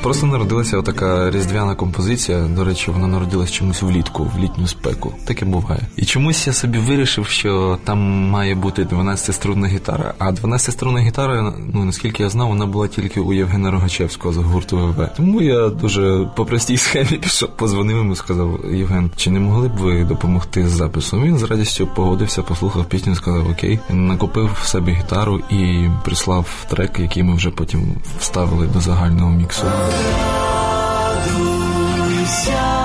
Просто 0.03 0.27
народилася 0.27 0.77
отака 0.77 1.31
різдвяна 1.31 1.75
композиція. 1.75 2.41
До 2.41 2.63
речі, 2.63 2.91
вона 2.91 3.07
народилась 3.07 3.51
чомусь 3.51 3.81
влітку, 3.81 4.31
в 4.35 4.39
літню 4.39 4.67
спеку. 4.67 5.13
Таке 5.25 5.45
буває. 5.45 5.81
І 5.95 6.05
чомусь 6.05 6.47
я 6.47 6.53
собі 6.53 6.77
вирішив, 6.77 7.27
що 7.27 7.79
там 7.83 7.99
має 8.29 8.55
бути 8.55 8.83
12-струнна 8.83 9.67
гітара. 9.67 10.13
А 10.17 10.31
12-струнна 10.31 10.99
гітара, 10.99 11.53
ну 11.73 11.85
наскільки 11.85 12.23
я 12.23 12.29
знав, 12.29 12.47
вона 12.47 12.65
була 12.65 12.87
тільки 12.87 13.19
у 13.19 13.33
Євгена 13.33 13.71
Рогачевського 13.71 14.33
з 14.33 14.37
гурту 14.37 14.77
ВВ. 14.77 15.09
Тому 15.17 15.41
я 15.41 15.69
дуже 15.69 16.29
по 16.35 16.45
простій 16.45 16.77
схемі 16.83 17.17
пішов, 17.17 17.49
позвонив 17.57 17.97
йому, 17.97 18.15
сказав: 18.15 18.59
Євген, 18.71 19.11
чи 19.15 19.31
не 19.31 19.39
могли 19.39 19.67
б 19.67 19.77
ви 19.77 20.03
допомогти 20.03 20.67
з 20.67 20.71
записом? 20.71 21.23
Він 21.23 21.37
з 21.37 21.43
радістю 21.43 21.87
погодився, 21.87 22.43
послухав 22.43 22.85
пісню, 22.85 23.15
сказав 23.15 23.49
окей. 23.49 23.79
Накупив 23.89 24.57
в 24.61 24.67
себе 24.67 24.91
гітару 24.91 25.39
і 25.49 25.89
прислав 26.03 26.65
трек, 26.69 26.99
який 26.99 27.23
ми 27.23 27.35
вже 27.35 27.49
потім 27.49 27.95
вставили 28.19 28.67
до 28.67 28.79
загального 28.81 29.31
міксу. 29.31 29.65
Радуйся, 31.35 32.82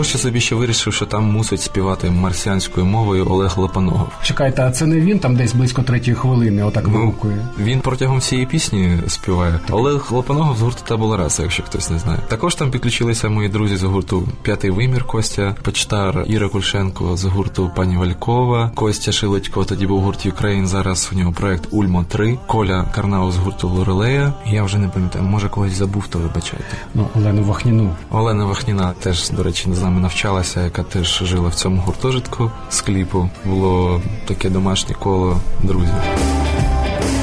Також 0.00 0.20
собі 0.20 0.40
ще 0.40 0.54
вирішив, 0.54 0.92
що 0.92 1.06
там 1.06 1.24
мусить 1.24 1.60
співати 1.60 2.10
марсіанською 2.10 2.86
мовою 2.86 3.26
Олег 3.30 3.58
Лапоногов. 3.58 4.08
Чекайте, 4.22 4.62
а 4.62 4.70
це 4.70 4.86
не 4.86 5.00
він 5.00 5.18
там 5.18 5.36
десь 5.36 5.52
близько 5.52 5.82
третьої 5.82 6.16
хвилини, 6.16 6.62
отак 6.62 6.88
вигукує. 6.88 7.46
Він 7.58 7.80
протягом 7.80 8.18
всієї 8.18 8.46
пісні 8.46 8.98
співає. 9.08 9.60
Олег 9.70 10.08
Лапоногов 10.10 10.56
з 10.56 10.60
гурту 10.60 10.82
Табула 10.88 11.16
Раса, 11.16 11.42
якщо 11.42 11.62
хтось 11.62 11.90
не 11.90 11.98
знає. 11.98 12.18
Також 12.28 12.54
там 12.54 12.70
підключилися 12.70 13.28
мої 13.28 13.48
друзі 13.48 13.76
з 13.76 13.82
гурту 13.82 14.28
П'ятий 14.42 14.70
вимір 14.70 15.04
Костя 15.04 15.56
Почтар, 15.62 16.24
Іра 16.28 16.48
Кульшенко 16.48 17.16
з 17.16 17.24
гурту 17.24 17.70
Пані 17.76 17.96
Валькова, 17.96 18.70
Костя 18.74 19.12
Шилочко, 19.12 19.64
тоді 19.64 19.86
був 19.86 20.00
гурт 20.00 20.26
Юкрейн. 20.26 20.66
Зараз 20.66 21.10
у 21.12 21.18
нього 21.18 21.32
проект 21.32 21.68
Ульмо 21.70 22.04
3 22.08 22.38
Коля 22.46 22.84
Карнау 22.94 23.32
з 23.32 23.36
гурту 23.36 23.68
Лорелея. 23.68 24.32
Я 24.46 24.62
вже 24.62 24.78
не 24.78 24.88
пам'ятаю, 24.88 25.24
може 25.24 25.48
когось 25.48 25.72
забув, 25.72 26.06
то 26.06 26.18
вибачайте. 26.18 26.76
Ну, 26.94 27.08
Олену 27.16 27.42
Вахніну. 27.42 27.90
Олена 28.10 28.44
Вахніна 28.44 28.92
теж, 29.00 29.30
до 29.30 29.42
речі, 29.42 29.68
з 29.72 29.82
нами 29.90 30.02
навчалася, 30.02 30.60
яка 30.60 30.82
теж 30.82 31.22
жила 31.24 31.48
в 31.48 31.54
цьому 31.54 31.82
гуртожитку 31.82 32.50
з 32.70 32.80
кліпу. 32.80 33.30
Було 33.44 34.02
таке 34.28 34.50
домашнє 34.50 34.94
коло 34.94 35.40
друзів. 35.62 35.94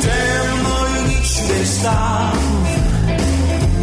темною 0.02 1.08
ніч 1.08 1.28
став, 1.66 2.38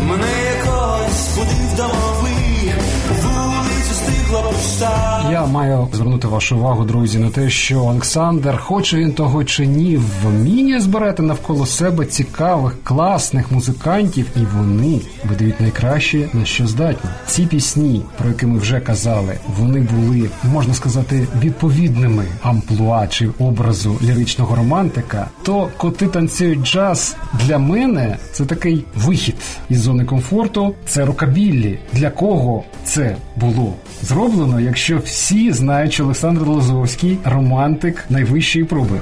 мене 0.09 0.27
якось 0.57 1.37
будив 1.37 1.77
домовий, 1.77 2.75
вулицю 3.23 3.95
стигла 3.95 4.43
пуста. 4.43 5.14
Я 5.35 5.47
маю 5.47 5.89
звернути 5.93 6.29
вашу 6.29 6.57
увагу, 6.57 6.85
друзі, 6.85 7.19
на 7.19 7.31
те, 7.31 7.51
що 7.51 7.81
Олександр, 7.81 8.59
хоче 8.59 8.97
він 8.97 9.13
того 9.13 9.45
чи 9.45 9.67
ні, 9.67 10.01
вміє 10.25 10.81
збирати 10.81 11.23
навколо 11.23 11.67
себе 11.67 12.07
цікавих, 12.07 12.77
класних 12.85 13.53
музикантів, 13.53 14.27
і 14.37 14.41
вони 14.57 15.01
видають 15.25 15.61
найкраще 15.61 16.29
на 16.33 16.45
що 16.45 16.67
здатні. 16.67 17.11
Ці 17.27 17.47
пісні, 17.47 18.03
про 18.19 18.29
які 18.29 18.47
ми 18.47 18.59
вже 18.59 18.81
казали, 18.81 19.39
вони 19.59 19.81
були, 19.81 20.31
можна 20.53 20.75
сказати, 20.75 21.27
відповідними 21.43 22.25
амплуа 22.43 23.07
чи 23.07 23.29
образу 23.39 23.99
ліричного 24.03 24.57
романтика. 24.57 25.29
То 25.43 25.69
коти 25.77 26.07
танцюють 26.07 26.63
джаз 26.63 27.17
для 27.47 27.59
мене 27.59 28.17
це 28.33 28.45
такий 28.45 28.85
вихід 28.97 29.35
із 29.69 29.81
зони 29.81 30.05
комфорту. 30.05 30.75
Це 30.87 31.05
рокабіллі. 31.05 31.79
Для 31.93 32.11
кого 32.11 32.65
це 32.85 33.17
було 33.37 33.75
зроблено, 34.03 34.61
якщо 34.61 34.99
всі 34.99 35.24
знають, 35.53 35.93
що 35.93 36.05
Олександр 36.05 36.47
Лозовський 36.47 37.19
романтик 37.25 38.05
найвищої 38.09 38.65
проби. 38.65 39.01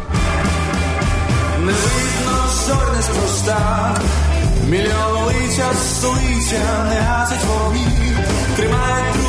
Не 1.58 1.72
видно 1.72 2.48
зорь 2.66 2.96
неспроста, 2.96 3.96
мільйон 4.70 5.26
лиця 5.26 5.74
столиця, 5.74 6.84
не 6.88 7.00
гасить 7.00 7.44
вогні, 7.44 7.86
хвоста. 8.56 9.21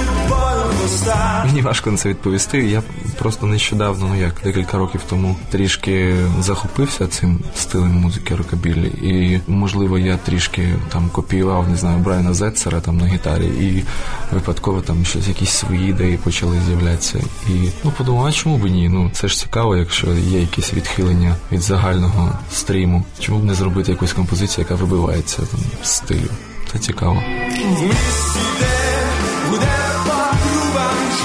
Мені 1.46 1.62
важко 1.62 1.92
на 1.92 1.98
це 1.98 2.10
відповісти. 2.10 2.58
Я 2.58 2.84
просто 3.20 3.46
нещодавно, 3.46 4.08
ну 4.08 4.22
як 4.22 4.36
декілька 4.44 4.78
років 4.78 5.02
тому, 5.10 5.36
трішки 5.52 6.16
захопився 6.40 7.08
цим 7.08 7.40
стилем 7.56 7.92
музики 7.92 8.36
рокабілі. 8.36 8.88
І 8.88 9.42
можливо 9.48 9.98
я 9.98 10.18
трішки 10.18 10.70
там 10.90 11.10
копіював, 11.10 11.70
не 11.70 11.76
знаю, 11.76 12.00
Брайана 12.00 12.34
Зетцера 12.34 12.80
там 12.82 12.98
на 12.98 13.08
гітарі, 13.08 13.46
і 13.46 13.84
випадково 14.32 14.82
там 14.82 15.06
щось 15.06 15.28
якісь 15.28 15.50
свої 15.50 15.90
ідеї 15.90 16.18
почали 16.18 16.58
з'являтися. 16.68 17.20
І 17.50 17.70
ну 17.84 17.92
подумав, 17.98 18.26
а 18.26 18.32
чому 18.32 18.58
б 18.58 18.66
ні? 18.66 18.90
Ну 18.90 19.10
це 19.14 19.28
ж 19.28 19.38
цікаво, 19.38 19.76
якщо 19.76 20.08
є 20.14 20.40
якісь 20.40 20.74
відхилення 20.74 21.36
від 21.52 21.62
загального 21.62 22.32
стріму. 22.52 23.06
Чому 23.20 23.40
б 23.40 23.44
не 23.44 23.54
зробити 23.54 23.92
якусь 23.92 24.14
композицію, 24.14 24.66
яка 24.70 24.84
вибивається 24.84 25.38
там 25.38 25.60
з 25.84 25.90
стилю? 25.90 26.30
Це 26.72 26.80
цікаво. 26.80 27.24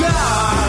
Час. 0.01 0.69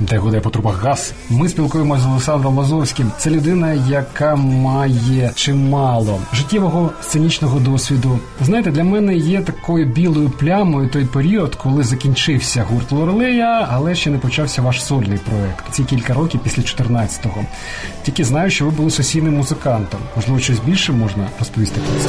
Де 0.00 0.18
гуде 0.18 0.40
по 0.40 0.50
трубах 0.50 0.82
газ. 0.82 1.12
Ми 1.30 1.48
спілкуємося 1.48 2.02
з 2.02 2.06
Олександром 2.06 2.58
Лазовським. 2.58 3.12
Це 3.18 3.30
людина, 3.30 3.72
яка 3.72 4.36
має 4.36 5.32
чимало 5.34 6.20
життєвого 6.32 6.90
сценічного 7.02 7.60
досвіду. 7.60 8.18
Знаєте, 8.40 8.70
для 8.70 8.84
мене 8.84 9.14
є 9.16 9.40
такою 9.40 9.86
білою 9.86 10.30
плямою 10.30 10.88
той 10.88 11.04
період, 11.04 11.54
коли 11.54 11.82
закінчився 11.82 12.66
гурт 12.70 12.92
Лорелея, 12.92 13.68
але 13.70 13.94
ще 13.94 14.10
не 14.10 14.18
почався 14.18 14.62
ваш 14.62 14.84
сольний 14.84 15.18
проект. 15.18 15.64
Ці 15.70 15.84
кілька 15.84 16.14
років 16.14 16.40
після 16.44 16.62
14-го. 16.62 17.44
Тільки 18.02 18.24
знаю, 18.24 18.50
що 18.50 18.64
ви 18.64 18.70
були 18.70 18.90
сесійним 18.90 19.36
музикантом. 19.36 20.00
Можливо, 20.16 20.40
щось 20.40 20.58
більше 20.58 20.92
можна 20.92 21.28
розповісти 21.38 21.80
про 21.80 22.00
це. 22.00 22.08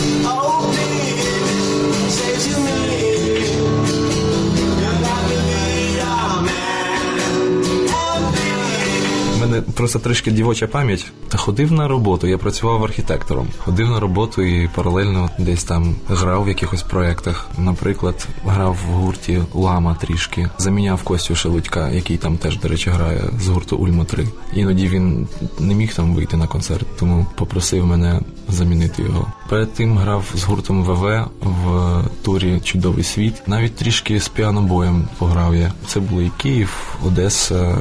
Мене 9.58 9.74
просто 9.74 10.00
трішки 10.00 10.32
дівоча 10.32 10.68
пам'ять. 10.68 11.06
Та 11.30 11.38
ходив 11.38 11.72
на 11.72 11.88
роботу. 11.88 12.28
Я 12.28 12.38
працював 12.38 12.84
архітектором. 12.84 13.48
Ходив 13.58 13.90
на 13.90 14.00
роботу 14.00 14.42
і 14.42 14.70
паралельно 14.76 15.30
десь 15.40 15.64
там 15.64 15.96
грав 16.08 16.44
в 16.44 16.48
якихось 16.48 16.84
проєктах. 16.84 17.48
Наприклад, 17.58 18.28
грав 18.46 18.78
в 18.88 18.94
гурті 18.94 19.42
Лама 19.54 19.96
трішки, 19.96 20.50
заміняв 20.58 21.04
Костю 21.04 21.36
Шелудька, 21.36 21.90
який 21.90 22.18
там 22.18 22.38
теж, 22.38 22.60
до 22.60 22.68
речі, 22.68 22.90
грає 22.90 23.24
з 23.40 23.48
гурту 23.48 23.78
Ульма 23.78 24.06
3 24.06 24.28
Іноді 24.54 24.88
він 24.88 25.28
не 25.60 25.74
міг 25.74 25.94
там 25.94 26.16
вийти 26.16 26.38
на 26.38 26.48
концерт, 26.48 26.88
тому 27.00 27.26
попросив 27.36 27.86
мене 27.86 28.22
замінити 28.50 29.04
його. 29.04 29.28
Перед 29.50 29.74
тим 29.74 29.98
грав 29.98 30.26
з 30.36 30.44
гуртом 30.44 30.84
ВВ 30.84 31.26
в 31.42 32.04
турі 32.24 32.60
Чудовий 32.64 33.04
світ. 33.04 33.48
Навіть 33.48 33.76
трішки 33.76 34.20
з 34.20 34.28
піанобоєм 34.28 35.08
пограв 35.18 35.56
я. 35.56 35.72
Це 35.88 36.00
були 36.00 36.26
і 36.26 36.32
Київ, 36.38 36.98
Одеса, 37.06 37.78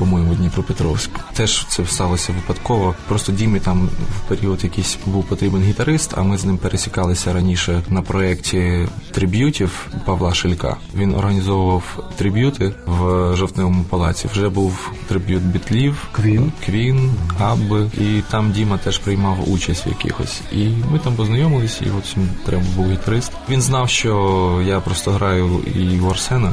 по-моєму, 0.00 0.34
Дніпропетровськ. 0.34 1.10
Теж 1.32 1.66
це 1.68 1.86
сталося 1.86 2.32
випадково. 2.32 2.94
Просто 3.08 3.32
Дімі 3.32 3.60
там 3.60 3.88
в 4.16 4.28
період 4.28 4.64
якийсь 4.64 4.98
був 5.06 5.24
потрібен 5.24 5.62
гітарист, 5.62 6.14
а 6.16 6.22
ми 6.22 6.38
з 6.38 6.44
ним 6.44 6.58
пересікалися 6.58 7.32
раніше 7.32 7.82
на 7.88 8.02
проєкті 8.02 8.88
триб'ютів 9.10 9.88
Павла 10.04 10.34
Шилька. 10.34 10.76
Він 10.94 11.14
організовував 11.14 12.12
триб'юти 12.16 12.74
в 12.86 13.34
жовтневому 13.36 13.84
палаці. 13.84 14.28
Вже 14.32 14.48
був 14.48 14.92
триб'ют 15.08 15.42
бітлів, 15.42 16.08
Квін. 16.12 16.52
Квін, 16.66 17.12
Абби, 17.38 17.90
і 17.98 18.22
там 18.30 18.52
Діма 18.52 18.78
теж 18.78 18.98
приймав 18.98 19.52
участь 19.52 19.86
в 19.86 19.88
якихось. 19.88 20.40
І 20.52 20.68
ми 20.92 20.98
там 20.98 21.14
познайомились, 21.14 21.80
і 21.80 21.90
от 21.98 22.16
треба 22.46 22.64
був 22.76 22.90
гітарист. 22.90 23.32
Він 23.48 23.62
знав, 23.62 23.88
що 23.88 24.62
я 24.66 24.80
просто 24.80 25.10
граю 25.10 25.60
і 25.74 25.98
в 25.98 26.10
Арсена. 26.10 26.52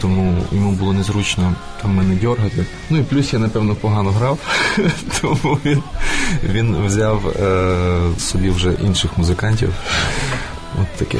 Тому 0.00 0.44
йому 0.52 0.72
було 0.72 0.92
незручно 0.92 1.54
там 1.82 1.94
мене 1.94 2.14
дергати. 2.14 2.66
Ну 2.90 2.98
і 2.98 3.02
плюс 3.02 3.32
я, 3.32 3.38
напевно, 3.38 3.74
погано 3.74 4.10
грав, 4.10 4.38
тому 5.20 5.58
він, 5.64 5.82
він 6.44 6.86
взяв 6.86 7.28
е, 7.28 7.98
собі 8.18 8.50
вже 8.50 8.72
інших 8.72 9.18
музикантів. 9.18 9.72
От 10.80 10.98
таке. 10.98 11.18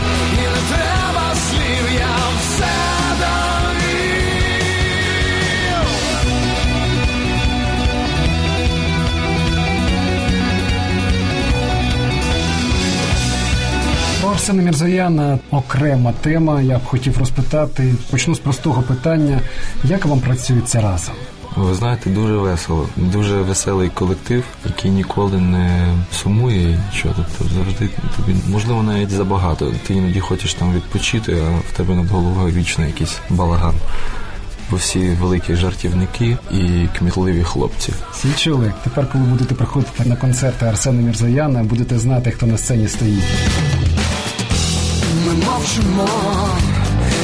Арсена 14.38 14.62
Мірзаяна 14.62 15.38
окрема 15.50 16.12
тема. 16.20 16.62
Я 16.62 16.78
б 16.78 16.84
хотів 16.84 17.18
розпитати. 17.18 17.94
Почну 18.10 18.34
з 18.34 18.38
простого 18.38 18.82
питання: 18.82 19.40
як 19.84 20.06
вам 20.06 20.20
працюється 20.20 20.80
разом? 20.80 21.14
Ви 21.56 21.74
знаєте, 21.74 22.10
дуже 22.10 22.36
весело, 22.36 22.88
дуже 22.96 23.36
веселий 23.36 23.88
колектив, 23.88 24.44
який 24.66 24.90
ніколи 24.90 25.40
не 25.40 25.94
сумує 26.12 26.78
нічого. 26.92 27.14
Тобто 27.16 27.54
завжди 27.54 27.88
тобі 28.16 28.38
можливо 28.48 28.82
навіть 28.82 29.10
забагато. 29.10 29.72
Ти 29.86 29.94
іноді 29.94 30.20
хочеш 30.20 30.54
там 30.54 30.74
відпочити, 30.74 31.32
а 31.32 31.58
в 31.72 31.76
тебе 31.76 31.94
над 31.94 32.06
головою 32.06 32.54
вічно 32.54 32.86
якийсь 32.86 33.18
балаган. 33.30 33.74
Бо 34.70 34.76
всі 34.76 34.98
великі 35.20 35.54
жартівники 35.54 36.36
і 36.50 36.88
кмітливі 36.98 37.42
хлопці. 37.42 37.92
Всі 38.12 38.28
чули. 38.36 38.72
Тепер, 38.84 39.12
коли 39.12 39.24
будете 39.24 39.54
приходити 39.54 40.04
на 40.04 40.16
концерти 40.16 40.66
Арсена 40.66 41.02
Мірзаяна, 41.02 41.62
будете 41.62 41.98
знати, 41.98 42.30
хто 42.30 42.46
на 42.46 42.58
сцені 42.58 42.88
стоїть. 42.88 43.24
Ми 45.28 45.34
мовчимо, 45.34 46.08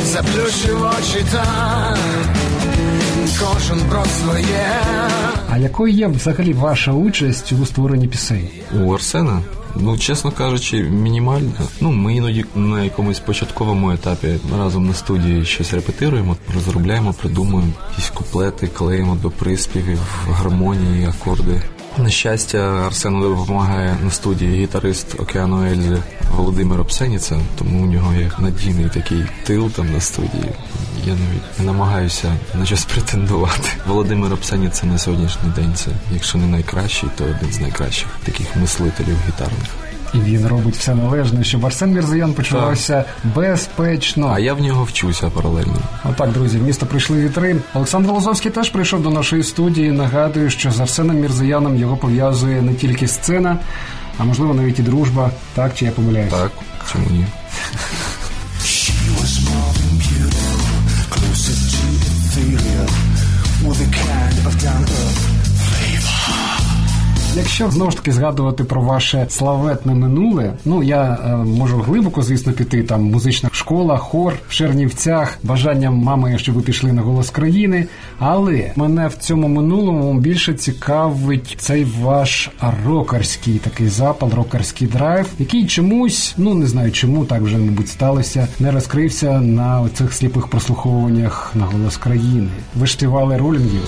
заплющив 0.05 0.83
очі 0.83 1.25
та 1.33 1.97
кожен 3.41 3.79
про 3.91 4.05
своє. 4.05 4.81
А 5.51 5.59
якою 5.59 5.95
є 5.95 6.07
взагалі 6.07 6.53
ваша 6.53 6.93
участь 6.93 7.53
у 7.53 7.67
створенні 7.67 8.09
пісень? 8.09 8.49
У 8.85 8.95
Арсена, 8.95 9.43
ну 9.77 9.99
чесно 9.99 10.31
кажучи, 10.31 10.83
мінімальна. 10.83 11.53
Ну, 11.81 11.93
ми 11.93 12.17
іноді 12.17 12.45
на 12.55 12.85
якомусь 12.85 13.19
початковому 13.19 13.93
етапі 13.93 14.29
разом 14.59 14.87
на 14.87 14.95
студії 14.95 15.45
щось 15.45 15.75
репетируємо, 15.75 16.37
розробляємо, 16.55 17.13
придумуємо 17.13 17.73
якісь 17.91 18.11
куплети, 18.11 18.67
клеїмо 18.67 19.19
до 19.23 19.31
приспівів, 19.31 19.99
гармонії, 20.31 21.07
акорди. 21.07 21.63
На 21.99 22.11
щастя, 22.11 22.59
Арсену 22.87 23.37
допомагає 23.37 23.97
на 24.03 24.11
студії 24.11 24.63
гітарист 24.63 25.21
Океану 25.21 25.67
Ельзи 25.67 26.03
Володимир 26.37 26.81
Обсеніцин, 26.81 27.41
тому 27.59 27.83
у 27.83 27.87
нього 27.87 28.15
є 28.15 28.31
надійний 28.39 28.89
такий 28.89 29.25
тил 29.45 29.71
там 29.71 29.93
на 29.93 30.01
студії. 30.01 30.51
Я 31.07 31.13
навіть 31.13 31.59
не 31.59 31.65
намагаюся 31.65 32.37
на 32.55 32.67
щось 32.67 32.85
претендувати. 32.85 33.69
Володимир 33.87 34.33
Обсеніцин 34.33 34.91
на 34.91 34.99
сьогоднішній 34.99 35.51
день 35.57 35.73
це, 35.75 35.91
якщо 36.13 36.39
не 36.39 36.47
найкращий, 36.47 37.09
то 37.17 37.25
один 37.25 37.53
з 37.53 37.61
найкращих 37.61 38.09
таких 38.25 38.57
мислителів 38.57 39.17
гітарних. 39.29 39.84
І 40.15 40.19
він 40.19 40.47
робить 40.47 40.77
все 40.77 40.95
належне, 40.95 41.45
щоб 41.45 41.67
Арсен 41.67 41.91
Мірзаян 41.91 42.33
почувався 42.33 43.05
безпечно. 43.35 44.33
А 44.35 44.39
я 44.39 44.55
в 44.55 44.61
нього 44.61 44.85
вчуся 44.85 45.31
паралельно. 45.31 45.77
Отак, 46.05 46.33
друзі, 46.33 46.59
в 46.59 46.63
місто 46.63 46.87
прийшли 46.87 47.25
вітри. 47.25 47.57
Олександр 47.75 48.11
Лозовський 48.11 48.51
теж 48.51 48.71
прийшов 48.71 49.03
до 49.03 49.11
нашої 49.11 49.43
студії. 49.43 49.93
Нагадую, 49.93 50.51
що 50.51 50.71
з 50.71 50.81
Арсеном 50.81 51.17
Мірзаяном 51.17 51.77
його 51.77 51.97
пов'язує 51.97 52.63
не 52.63 52.75
тільки 52.75 53.09
сцена, 53.09 53.59
а 54.19 54.25
можливо 54.25 54.55
навіть 54.55 54.79
і 54.79 54.83
дружба. 54.83 55.31
Так 55.55 55.73
чи 55.75 55.85
я 55.85 55.91
помиляюсь? 55.91 56.33
Так, 56.33 56.53
чому 56.93 57.07
ні? 57.11 57.27
With 63.65 63.81
a 63.81 63.91
kind 64.05 64.47
of 64.47 64.55
down-earth 64.65 64.94
Якщо 67.37 67.71
знову 67.71 67.91
ж 67.91 67.97
таки 67.97 68.13
згадувати 68.13 68.65
про 68.65 68.83
ваше 68.83 69.27
славетне 69.29 69.95
минуле, 69.95 70.53
ну 70.65 70.83
я 70.83 71.19
е, 71.25 71.37
можу 71.37 71.79
глибоко, 71.79 72.23
звісно, 72.23 72.53
піти 72.53 72.83
там 72.83 73.03
музична 73.03 73.49
школа, 73.53 73.97
хор 73.97 74.35
в 74.49 74.53
Чернівцях, 74.53 75.39
бажанням 75.43 75.95
мами, 75.95 76.39
щоб 76.39 76.55
ви 76.55 76.63
пішли 76.63 76.93
на 76.93 77.03
голос 77.03 77.31
країни. 77.31 77.87
Але 78.19 78.73
мене 78.77 79.09
в 79.09 79.15
цьому 79.15 79.49
минулому 79.49 80.21
більше 80.21 80.55
цікавить 80.55 81.57
цей 81.59 81.87
ваш 82.01 82.51
рокерський 82.87 83.59
такий 83.59 83.89
запал, 83.89 84.31
рокерський 84.35 84.89
драйв, 84.89 85.27
який 85.39 85.67
чомусь, 85.67 86.35
ну 86.37 86.55
не 86.55 86.67
знаю 86.67 86.93
чому, 86.93 87.25
так 87.25 87.43
вже 87.43 87.57
мабуть 87.57 87.89
сталося, 87.89 88.49
не 88.61 88.71
розкрився 88.71 89.41
на 89.41 89.89
цих 89.95 90.13
сліпих 90.13 90.47
прослуховуваннях 90.47 91.53
на 91.55 91.65
голос 91.65 91.97
країни. 91.97 92.49
Ви 92.75 92.87
ж 92.87 92.99
ролінгів. 93.39 93.83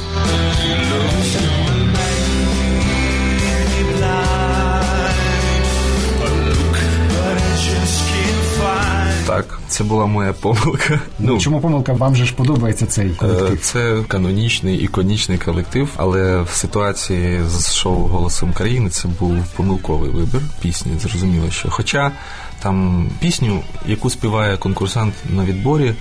Це 9.68 9.84
була 9.84 10.06
моя 10.06 10.32
помилка. 10.32 11.00
Ну 11.18 11.38
чому 11.38 11.60
помилка? 11.60 11.92
Вам 11.92 12.16
же 12.16 12.24
ж 12.24 12.34
подобається 12.34 12.86
цей 12.86 13.06
Е, 13.06 13.14
колектив? 13.14 13.60
Це 13.60 14.02
канонічний 14.08 14.76
іконічний 14.76 15.38
колектив, 15.38 15.88
але 15.96 16.42
в 16.42 16.48
ситуації 16.48 17.40
з 17.48 17.74
шоу 17.74 17.94
Голосом 18.06 18.52
країни 18.52 18.90
це 18.90 19.08
був 19.08 19.44
помилковий 19.56 20.10
вибір 20.10 20.40
пісні. 20.60 20.92
Зрозуміло, 20.98 21.50
що 21.50 21.70
хоча 21.70 22.12
там 22.66 23.10
пісню, 23.20 23.62
яку 23.86 24.10
співає 24.10 24.56
конкурсант 24.56 25.14
на 25.30 25.44
відборі, 25.44 25.94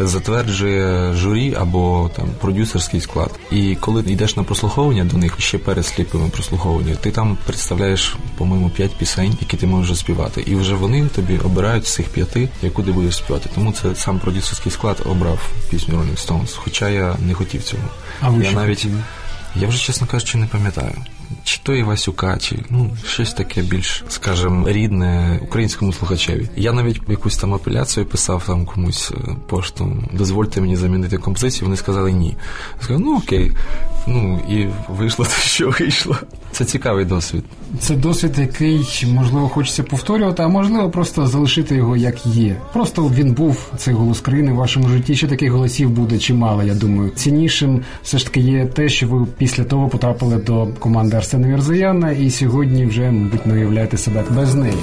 затверджує 0.00 1.12
журі 1.12 1.54
або 1.60 2.10
там 2.16 2.28
продюсерський 2.40 3.00
склад. 3.00 3.30
І 3.50 3.76
коли 3.80 4.00
йдеш 4.00 4.36
на 4.36 4.42
прослуховування 4.42 5.04
до 5.04 5.16
них 5.16 5.34
ще 5.38 5.58
перед 5.58 5.86
сліпими 5.86 6.28
прослуховування, 6.28 6.94
ти 6.94 7.10
там 7.10 7.38
представляєш, 7.46 8.16
по-моєму, 8.36 8.70
п'ять 8.70 8.96
пісень, 8.96 9.36
які 9.40 9.56
ти 9.56 9.66
можеш 9.66 9.98
співати. 9.98 10.44
І 10.46 10.54
вже 10.54 10.74
вони 10.74 11.06
тобі 11.06 11.38
обирають 11.38 11.86
з 11.86 11.94
цих 11.94 12.08
п'яти, 12.08 12.48
яку 12.62 12.82
ти 12.82 12.92
будеш 12.92 13.16
співати. 13.16 13.50
Тому 13.54 13.72
це 13.72 13.94
сам 13.94 14.18
продюсерський 14.18 14.72
склад 14.72 15.02
обрав 15.04 15.50
пісню 15.70 15.94
Rolling 15.94 16.26
Stones, 16.26 16.56
хоча 16.56 16.88
я 16.88 17.16
не 17.26 17.34
хотів 17.34 17.62
цього. 17.62 17.82
А 18.20 18.28
ви 18.28 18.44
я 18.44 18.52
навіть 18.52 18.78
хотіли? 18.78 19.02
я 19.56 19.68
вже 19.68 19.78
чесно 19.78 20.06
кажучи, 20.06 20.38
не 20.38 20.46
пам'ятаю. 20.46 20.94
Чи 21.44 21.60
то 21.62 21.74
Івасюка, 21.74 22.38
чи 22.38 22.58
ну 22.70 22.90
щось 23.06 23.32
таке 23.34 23.62
більш, 23.62 24.04
скажімо, 24.08 24.68
рідне 24.68 25.40
українському 25.42 25.92
слухачеві. 25.92 26.48
Я 26.56 26.72
навіть 26.72 27.00
якусь 27.08 27.36
там 27.36 27.54
апеляцію 27.54 28.06
писав 28.06 28.42
там 28.46 28.66
комусь 28.66 29.10
е, 29.10 29.36
поштом. 29.46 30.08
Дозвольте 30.12 30.60
мені 30.60 30.76
замінити 30.76 31.18
композицію. 31.18 31.66
Вони 31.66 31.76
сказали 31.76 32.12
ні. 32.12 32.36
Я 32.76 32.84
сказав, 32.84 33.00
ну 33.00 33.16
окей. 33.16 33.52
Ну 34.06 34.40
і 34.48 34.66
вийшло 34.88 35.24
те, 35.24 35.30
що 35.40 35.70
вийшло. 35.80 36.16
Це 36.52 36.64
цікавий 36.64 37.04
досвід. 37.04 37.44
Це 37.80 37.96
досвід, 37.96 38.38
який 38.38 38.86
можливо 39.06 39.48
хочеться 39.48 39.82
повторювати, 39.82 40.42
а 40.42 40.48
можливо 40.48 40.90
просто 40.90 41.26
залишити 41.26 41.74
його 41.74 41.96
як 41.96 42.26
є. 42.26 42.56
Просто 42.72 43.08
він 43.14 43.32
був 43.32 43.72
цей 43.76 43.94
голос 43.94 44.20
країни 44.20 44.52
в 44.52 44.56
вашому 44.56 44.88
житті. 44.88 45.16
Ще 45.16 45.26
таких 45.26 45.52
голосів 45.52 45.90
буде 45.90 46.18
чимало. 46.18 46.62
Я 46.62 46.74
думаю, 46.74 47.10
ціннішим 47.10 47.80
все 48.02 48.18
ж 48.18 48.24
таки 48.26 48.40
є 48.40 48.66
те, 48.66 48.88
що 48.88 49.08
ви 49.08 49.26
після 49.38 49.64
того 49.64 49.88
потрапили 49.88 50.36
до 50.36 50.66
команди 50.78 51.11
Арсена 51.14 51.46
Мірзаяна, 51.46 52.10
і 52.10 52.30
сьогодні 52.30 52.86
вже, 52.86 53.10
мабуть, 53.10 53.46
не 53.46 53.54
уявляєте 53.54 53.98
себе 53.98 54.24
без 54.30 54.54
неї. 54.54 54.78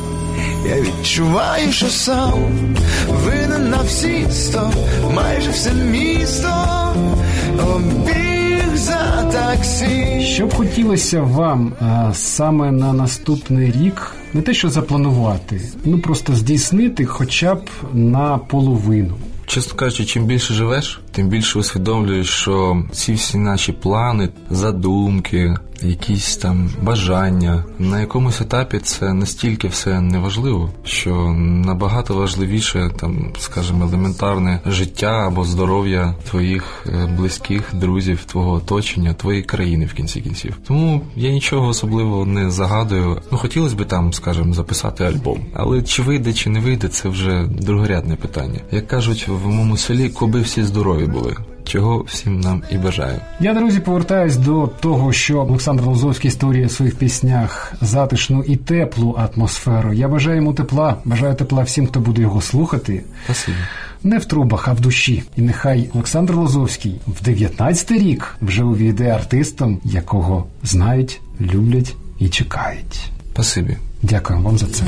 Я 0.70 0.82
відчуваю, 0.82 1.72
що 1.72 1.86
сам 1.86 2.34
винен 3.26 3.70
на 3.70 3.82
всі 3.82 4.26
сто, 4.32 4.72
майже 5.14 5.52
все 5.52 5.74
місто 5.74 6.50
обіг 7.76 8.76
за 8.76 9.32
таксі. 9.32 10.22
Що 10.22 10.48
б 10.48 10.54
хотілося 10.54 11.22
вам 11.22 11.74
а, 11.80 12.12
саме 12.14 12.72
на 12.72 12.94
наступний 12.94 13.72
рік, 13.72 14.12
не 14.34 14.42
те, 14.42 14.54
що 14.54 14.70
запланувати, 14.70 15.62
ну 15.86 16.00
просто 16.00 16.36
здійснити 16.36 17.06
хоча 17.06 17.56
б 17.56 17.70
на 17.94 18.38
половину. 18.38 19.14
Чесно 19.46 19.76
кажучи, 19.76 20.06
чим 20.06 20.26
більше 20.26 20.54
живеш, 20.54 21.02
тим 21.12 21.28
більше 21.28 21.60
усвідомлюєш, 21.60 22.30
що 22.30 22.84
ці 22.92 23.14
всі 23.14 23.38
наші 23.38 23.72
плани, 23.72 24.30
задумки, 24.50 25.56
якісь 25.84 26.38
там 26.38 26.70
бажання 26.82 27.64
на 27.80 28.00
якомусь 28.00 28.42
етапі 28.42 28.80
це 28.80 29.14
настільки 29.14 29.68
все 29.68 30.02
неважливо, 30.02 30.70
що 30.84 31.16
набагато 31.66 32.14
важливіше 32.14 32.92
там, 33.00 33.34
скажімо, 33.40 33.86
елементарне 33.86 34.60
життя 34.66 35.28
або 35.28 35.44
здоров'я 35.44 36.16
твоїх 36.30 36.86
е, 36.86 37.16
близьких, 37.18 37.64
друзів, 37.74 38.26
твого 38.26 38.52
оточення, 38.52 39.14
твоєї 39.14 39.44
країни 39.44 39.86
в 39.86 39.94
кінці 39.94 40.22
кінців. 40.22 40.58
Тому 40.68 41.02
я 41.16 41.32
нічого 41.32 41.68
особливого 41.68 42.26
не 42.26 42.52
загадую. 42.52 43.22
Ну 43.32 43.38
хотілося 43.38 43.76
б 43.76 43.86
там, 43.86 44.14
скажімо, 44.14 44.54
записати 44.54 45.04
альбом, 45.04 45.46
але 45.54 45.82
чи 45.82 46.02
вийде, 46.02 46.34
чи 46.34 46.50
не 46.50 46.60
вийде, 46.60 46.88
це 46.88 47.10
вже 47.10 47.44
другорядне 47.44 48.16
питання. 48.16 48.60
Як 48.72 48.88
кажуть 48.88 49.28
в 49.28 49.48
моєму 49.48 49.78
селі, 49.78 50.10
коби 50.10 50.42
всі 50.42 50.64
здорові 50.64 51.06
були. 51.06 51.36
Чого 51.70 52.04
всім 52.08 52.40
нам 52.40 52.64
і 52.72 52.78
бажаю. 52.78 53.20
Я, 53.40 53.54
друзі, 53.54 53.80
повертаюсь 53.80 54.38
до 54.38 54.68
того, 54.80 55.14
що 55.14 55.40
Олександр 55.40 55.84
Лозовський 55.84 56.32
створює 56.32 56.66
в 56.66 56.72
своїх 56.72 56.96
піснях 56.96 57.74
затишну 57.82 58.44
і 58.44 58.56
теплу 58.56 59.20
атмосферу. 59.20 59.94
Я 59.94 60.08
бажаю 60.08 60.36
йому 60.36 60.54
тепла, 60.54 60.96
бажаю 61.06 61.36
тепла 61.36 61.64
всім, 61.64 61.88
хто 61.88 62.00
буде 62.00 62.22
його 62.22 62.42
слухати. 62.42 63.04
Спасибі. 63.24 63.58
Не 64.04 64.18
в 64.18 64.26
трубах, 64.26 64.68
а 64.68 64.74
в 64.74 64.80
душі. 64.80 65.24
І 65.36 65.42
нехай 65.42 65.90
Олександр 65.94 66.36
Лозовський 66.36 66.96
в 67.08 67.28
19-й 67.28 68.00
рік 68.00 68.36
вже 68.42 68.64
увійде 68.64 69.10
артистом, 69.10 69.80
якого 69.84 70.46
знають, 70.64 71.22
люблять 71.42 71.96
і 72.20 72.30
чекають. 72.30 73.10
Спасибі. 73.34 73.78
Дякую 74.02 74.40
вам 74.40 74.58
за 74.58 74.66
це. 74.66 74.84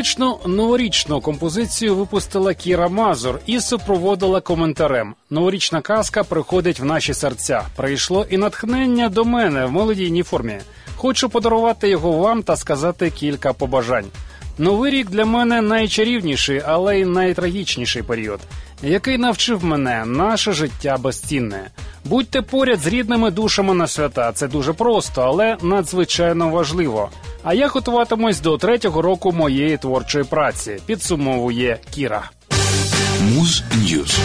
Незвичну 0.00 0.38
новорічну 0.46 1.20
композицію 1.20 1.96
випустила 1.96 2.54
Кіра 2.54 2.88
Мазур 2.88 3.40
і 3.46 3.60
супроводила 3.60 4.40
коментарем. 4.40 5.14
Новорічна 5.30 5.80
казка 5.80 6.24
приходить 6.24 6.80
в 6.80 6.84
наші 6.84 7.14
серця. 7.14 7.62
Прийшло 7.76 8.26
і 8.30 8.36
натхнення 8.36 9.08
до 9.08 9.24
мене 9.24 9.66
в 9.66 9.72
молодійній 9.72 10.22
формі. 10.22 10.58
Хочу 10.96 11.28
подарувати 11.28 11.88
його 11.88 12.12
вам 12.12 12.42
та 12.42 12.56
сказати 12.56 13.10
кілька 13.10 13.52
побажань. 13.52 14.06
Новий 14.58 14.92
рік 14.92 15.10
для 15.10 15.24
мене 15.24 15.62
найчарівніший, 15.62 16.62
але 16.66 17.00
й 17.00 17.04
найтрагічніший 17.04 18.02
період, 18.02 18.40
який 18.82 19.18
навчив 19.18 19.64
мене 19.64 20.04
наше 20.06 20.52
життя 20.52 20.96
безцінне. 20.98 21.70
Будьте 22.04 22.42
поряд 22.42 22.80
з 22.80 22.86
рідними 22.86 23.30
душами 23.30 23.74
на 23.74 23.86
свята. 23.86 24.32
Це 24.32 24.48
дуже 24.48 24.72
просто, 24.72 25.22
але 25.22 25.56
надзвичайно 25.62 26.48
важливо. 26.48 27.10
А 27.42 27.54
я 27.54 27.68
готуватимусь 27.68 28.40
до 28.40 28.58
третього 28.58 29.02
року 29.02 29.32
моєї 29.32 29.76
творчої 29.76 30.24
праці. 30.24 30.78
Підсумовує 30.86 31.78
Кіра. 31.90 32.30
Муз 33.20 33.62
Ньюз. 33.76 34.18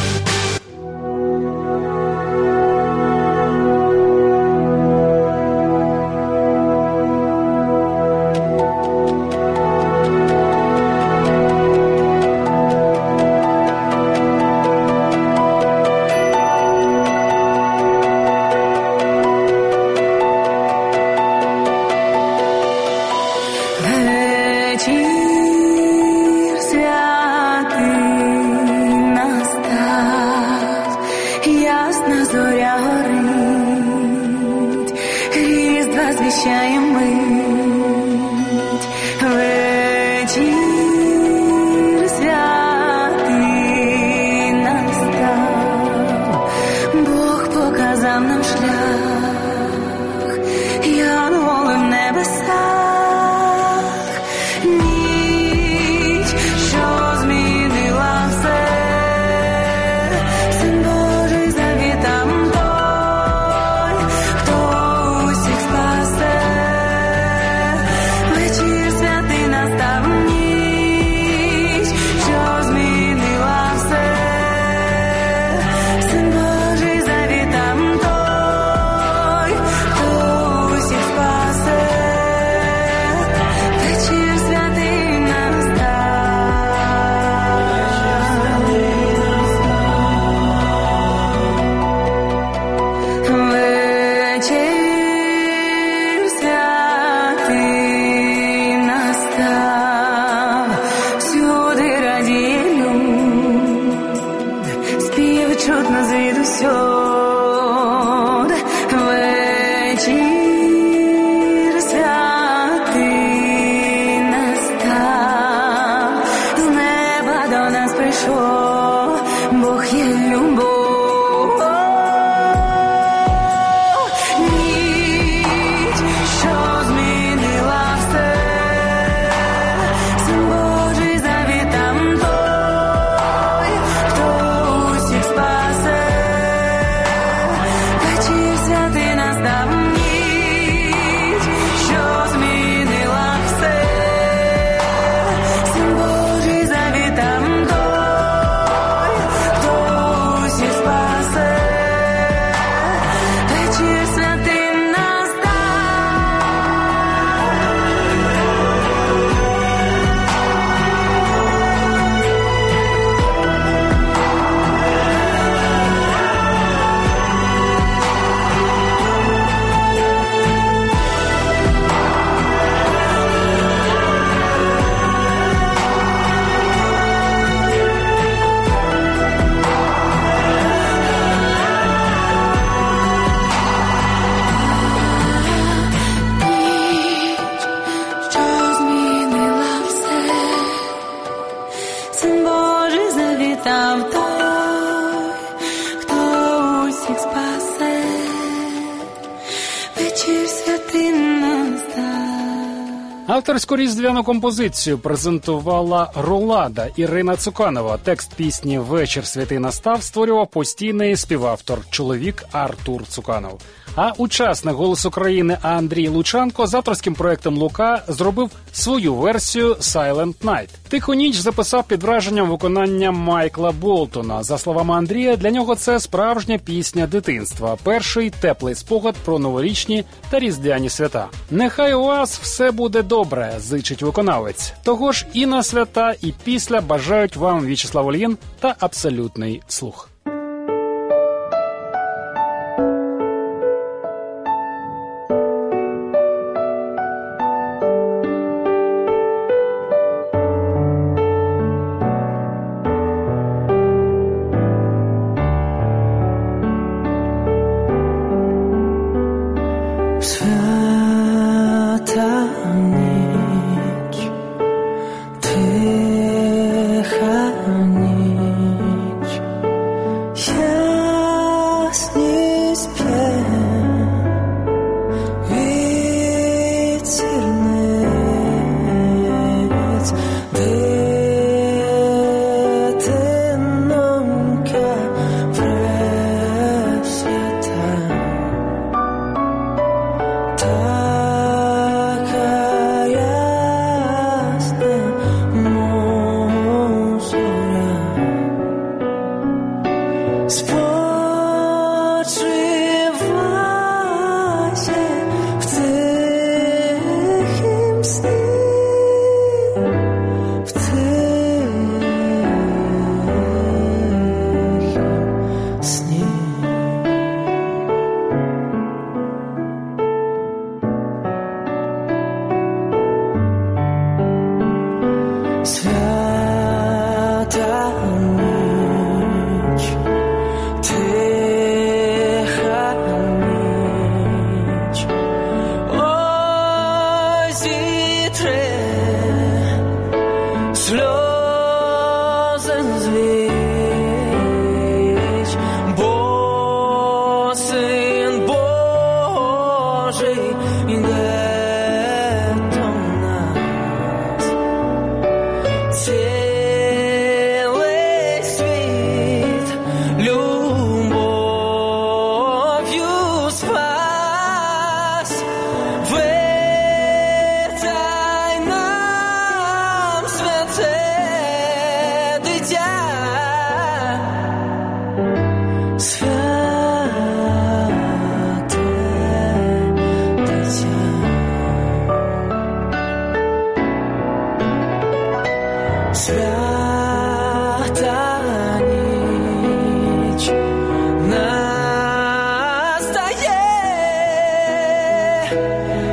Авторську 203.55 203.77
різдвяну 203.77 204.23
композицію 204.23 204.97
презентувала 204.97 206.11
Рулада 206.15 206.87
Ірина 206.95 207.35
Цуканова. 207.35 207.97
Текст 208.03 208.33
пісні 208.33 208.79
Вечір 208.79 209.25
святий 209.25 209.59
настав 209.59 210.03
створював 210.03 210.47
постійний 210.47 211.15
співавтор, 211.15 211.79
чоловік 211.89 212.43
Артур 212.51 213.07
Цуканов. 213.07 213.59
А 213.95 214.11
учасник 214.17 214.75
«Голос 214.75 215.05
України 215.05 215.57
Андрій 215.61 216.07
Лучанко 216.07 216.67
з 216.67 216.73
авторським 216.73 217.13
проектом 217.13 217.57
Лука 217.57 218.03
зробив 218.07 218.51
свою 218.73 219.15
версію 219.15 219.73
Silent 219.73 220.33
Night. 220.43 220.67
Тиху 220.89 221.13
ніч 221.13 221.35
записав 221.35 221.83
під 221.87 222.03
враженням 222.03 222.49
виконання 222.49 223.11
Майкла 223.11 223.71
Болтона. 223.71 224.43
За 224.43 224.57
словами 224.57 224.93
Андрія, 224.95 225.35
для 225.35 225.51
нього 225.51 225.75
це 225.75 225.99
справжня 225.99 226.57
пісня 226.57 227.07
дитинства. 227.07 227.77
Перший 227.83 228.29
теплий 228.29 228.75
спогад 228.75 229.15
про 229.15 229.39
новорічні 229.39 230.03
та 230.29 230.39
різдвяні 230.39 230.89
свята. 230.89 231.27
Нехай 231.51 231.93
у 231.93 232.03
вас 232.03 232.39
все 232.39 232.71
буде 232.71 233.03
добре, 233.03 233.44
зичить 233.57 234.01
виконавець. 234.01 234.73
Того 234.83 235.11
ж 235.11 235.25
і 235.33 235.45
на 235.45 235.63
свята, 235.63 236.15
і 236.21 236.33
після 236.43 236.81
бажають 236.81 237.35
вам 237.35 237.65
В'ячеслав 237.65 238.07
Ольгін 238.07 238.37
та 238.59 238.75
абсолютний 238.79 239.61
слух. 239.67 240.09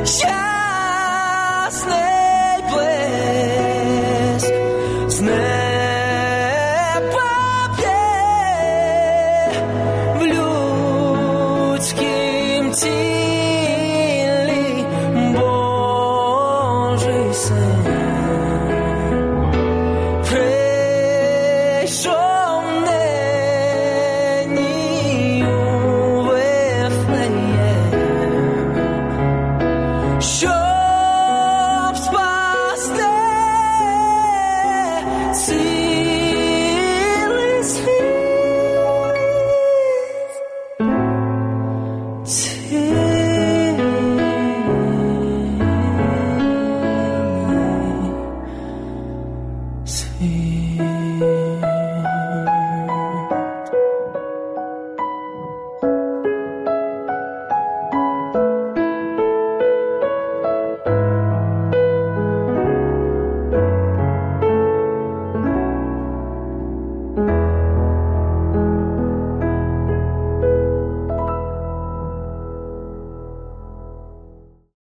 Yeah. 0.05 0.42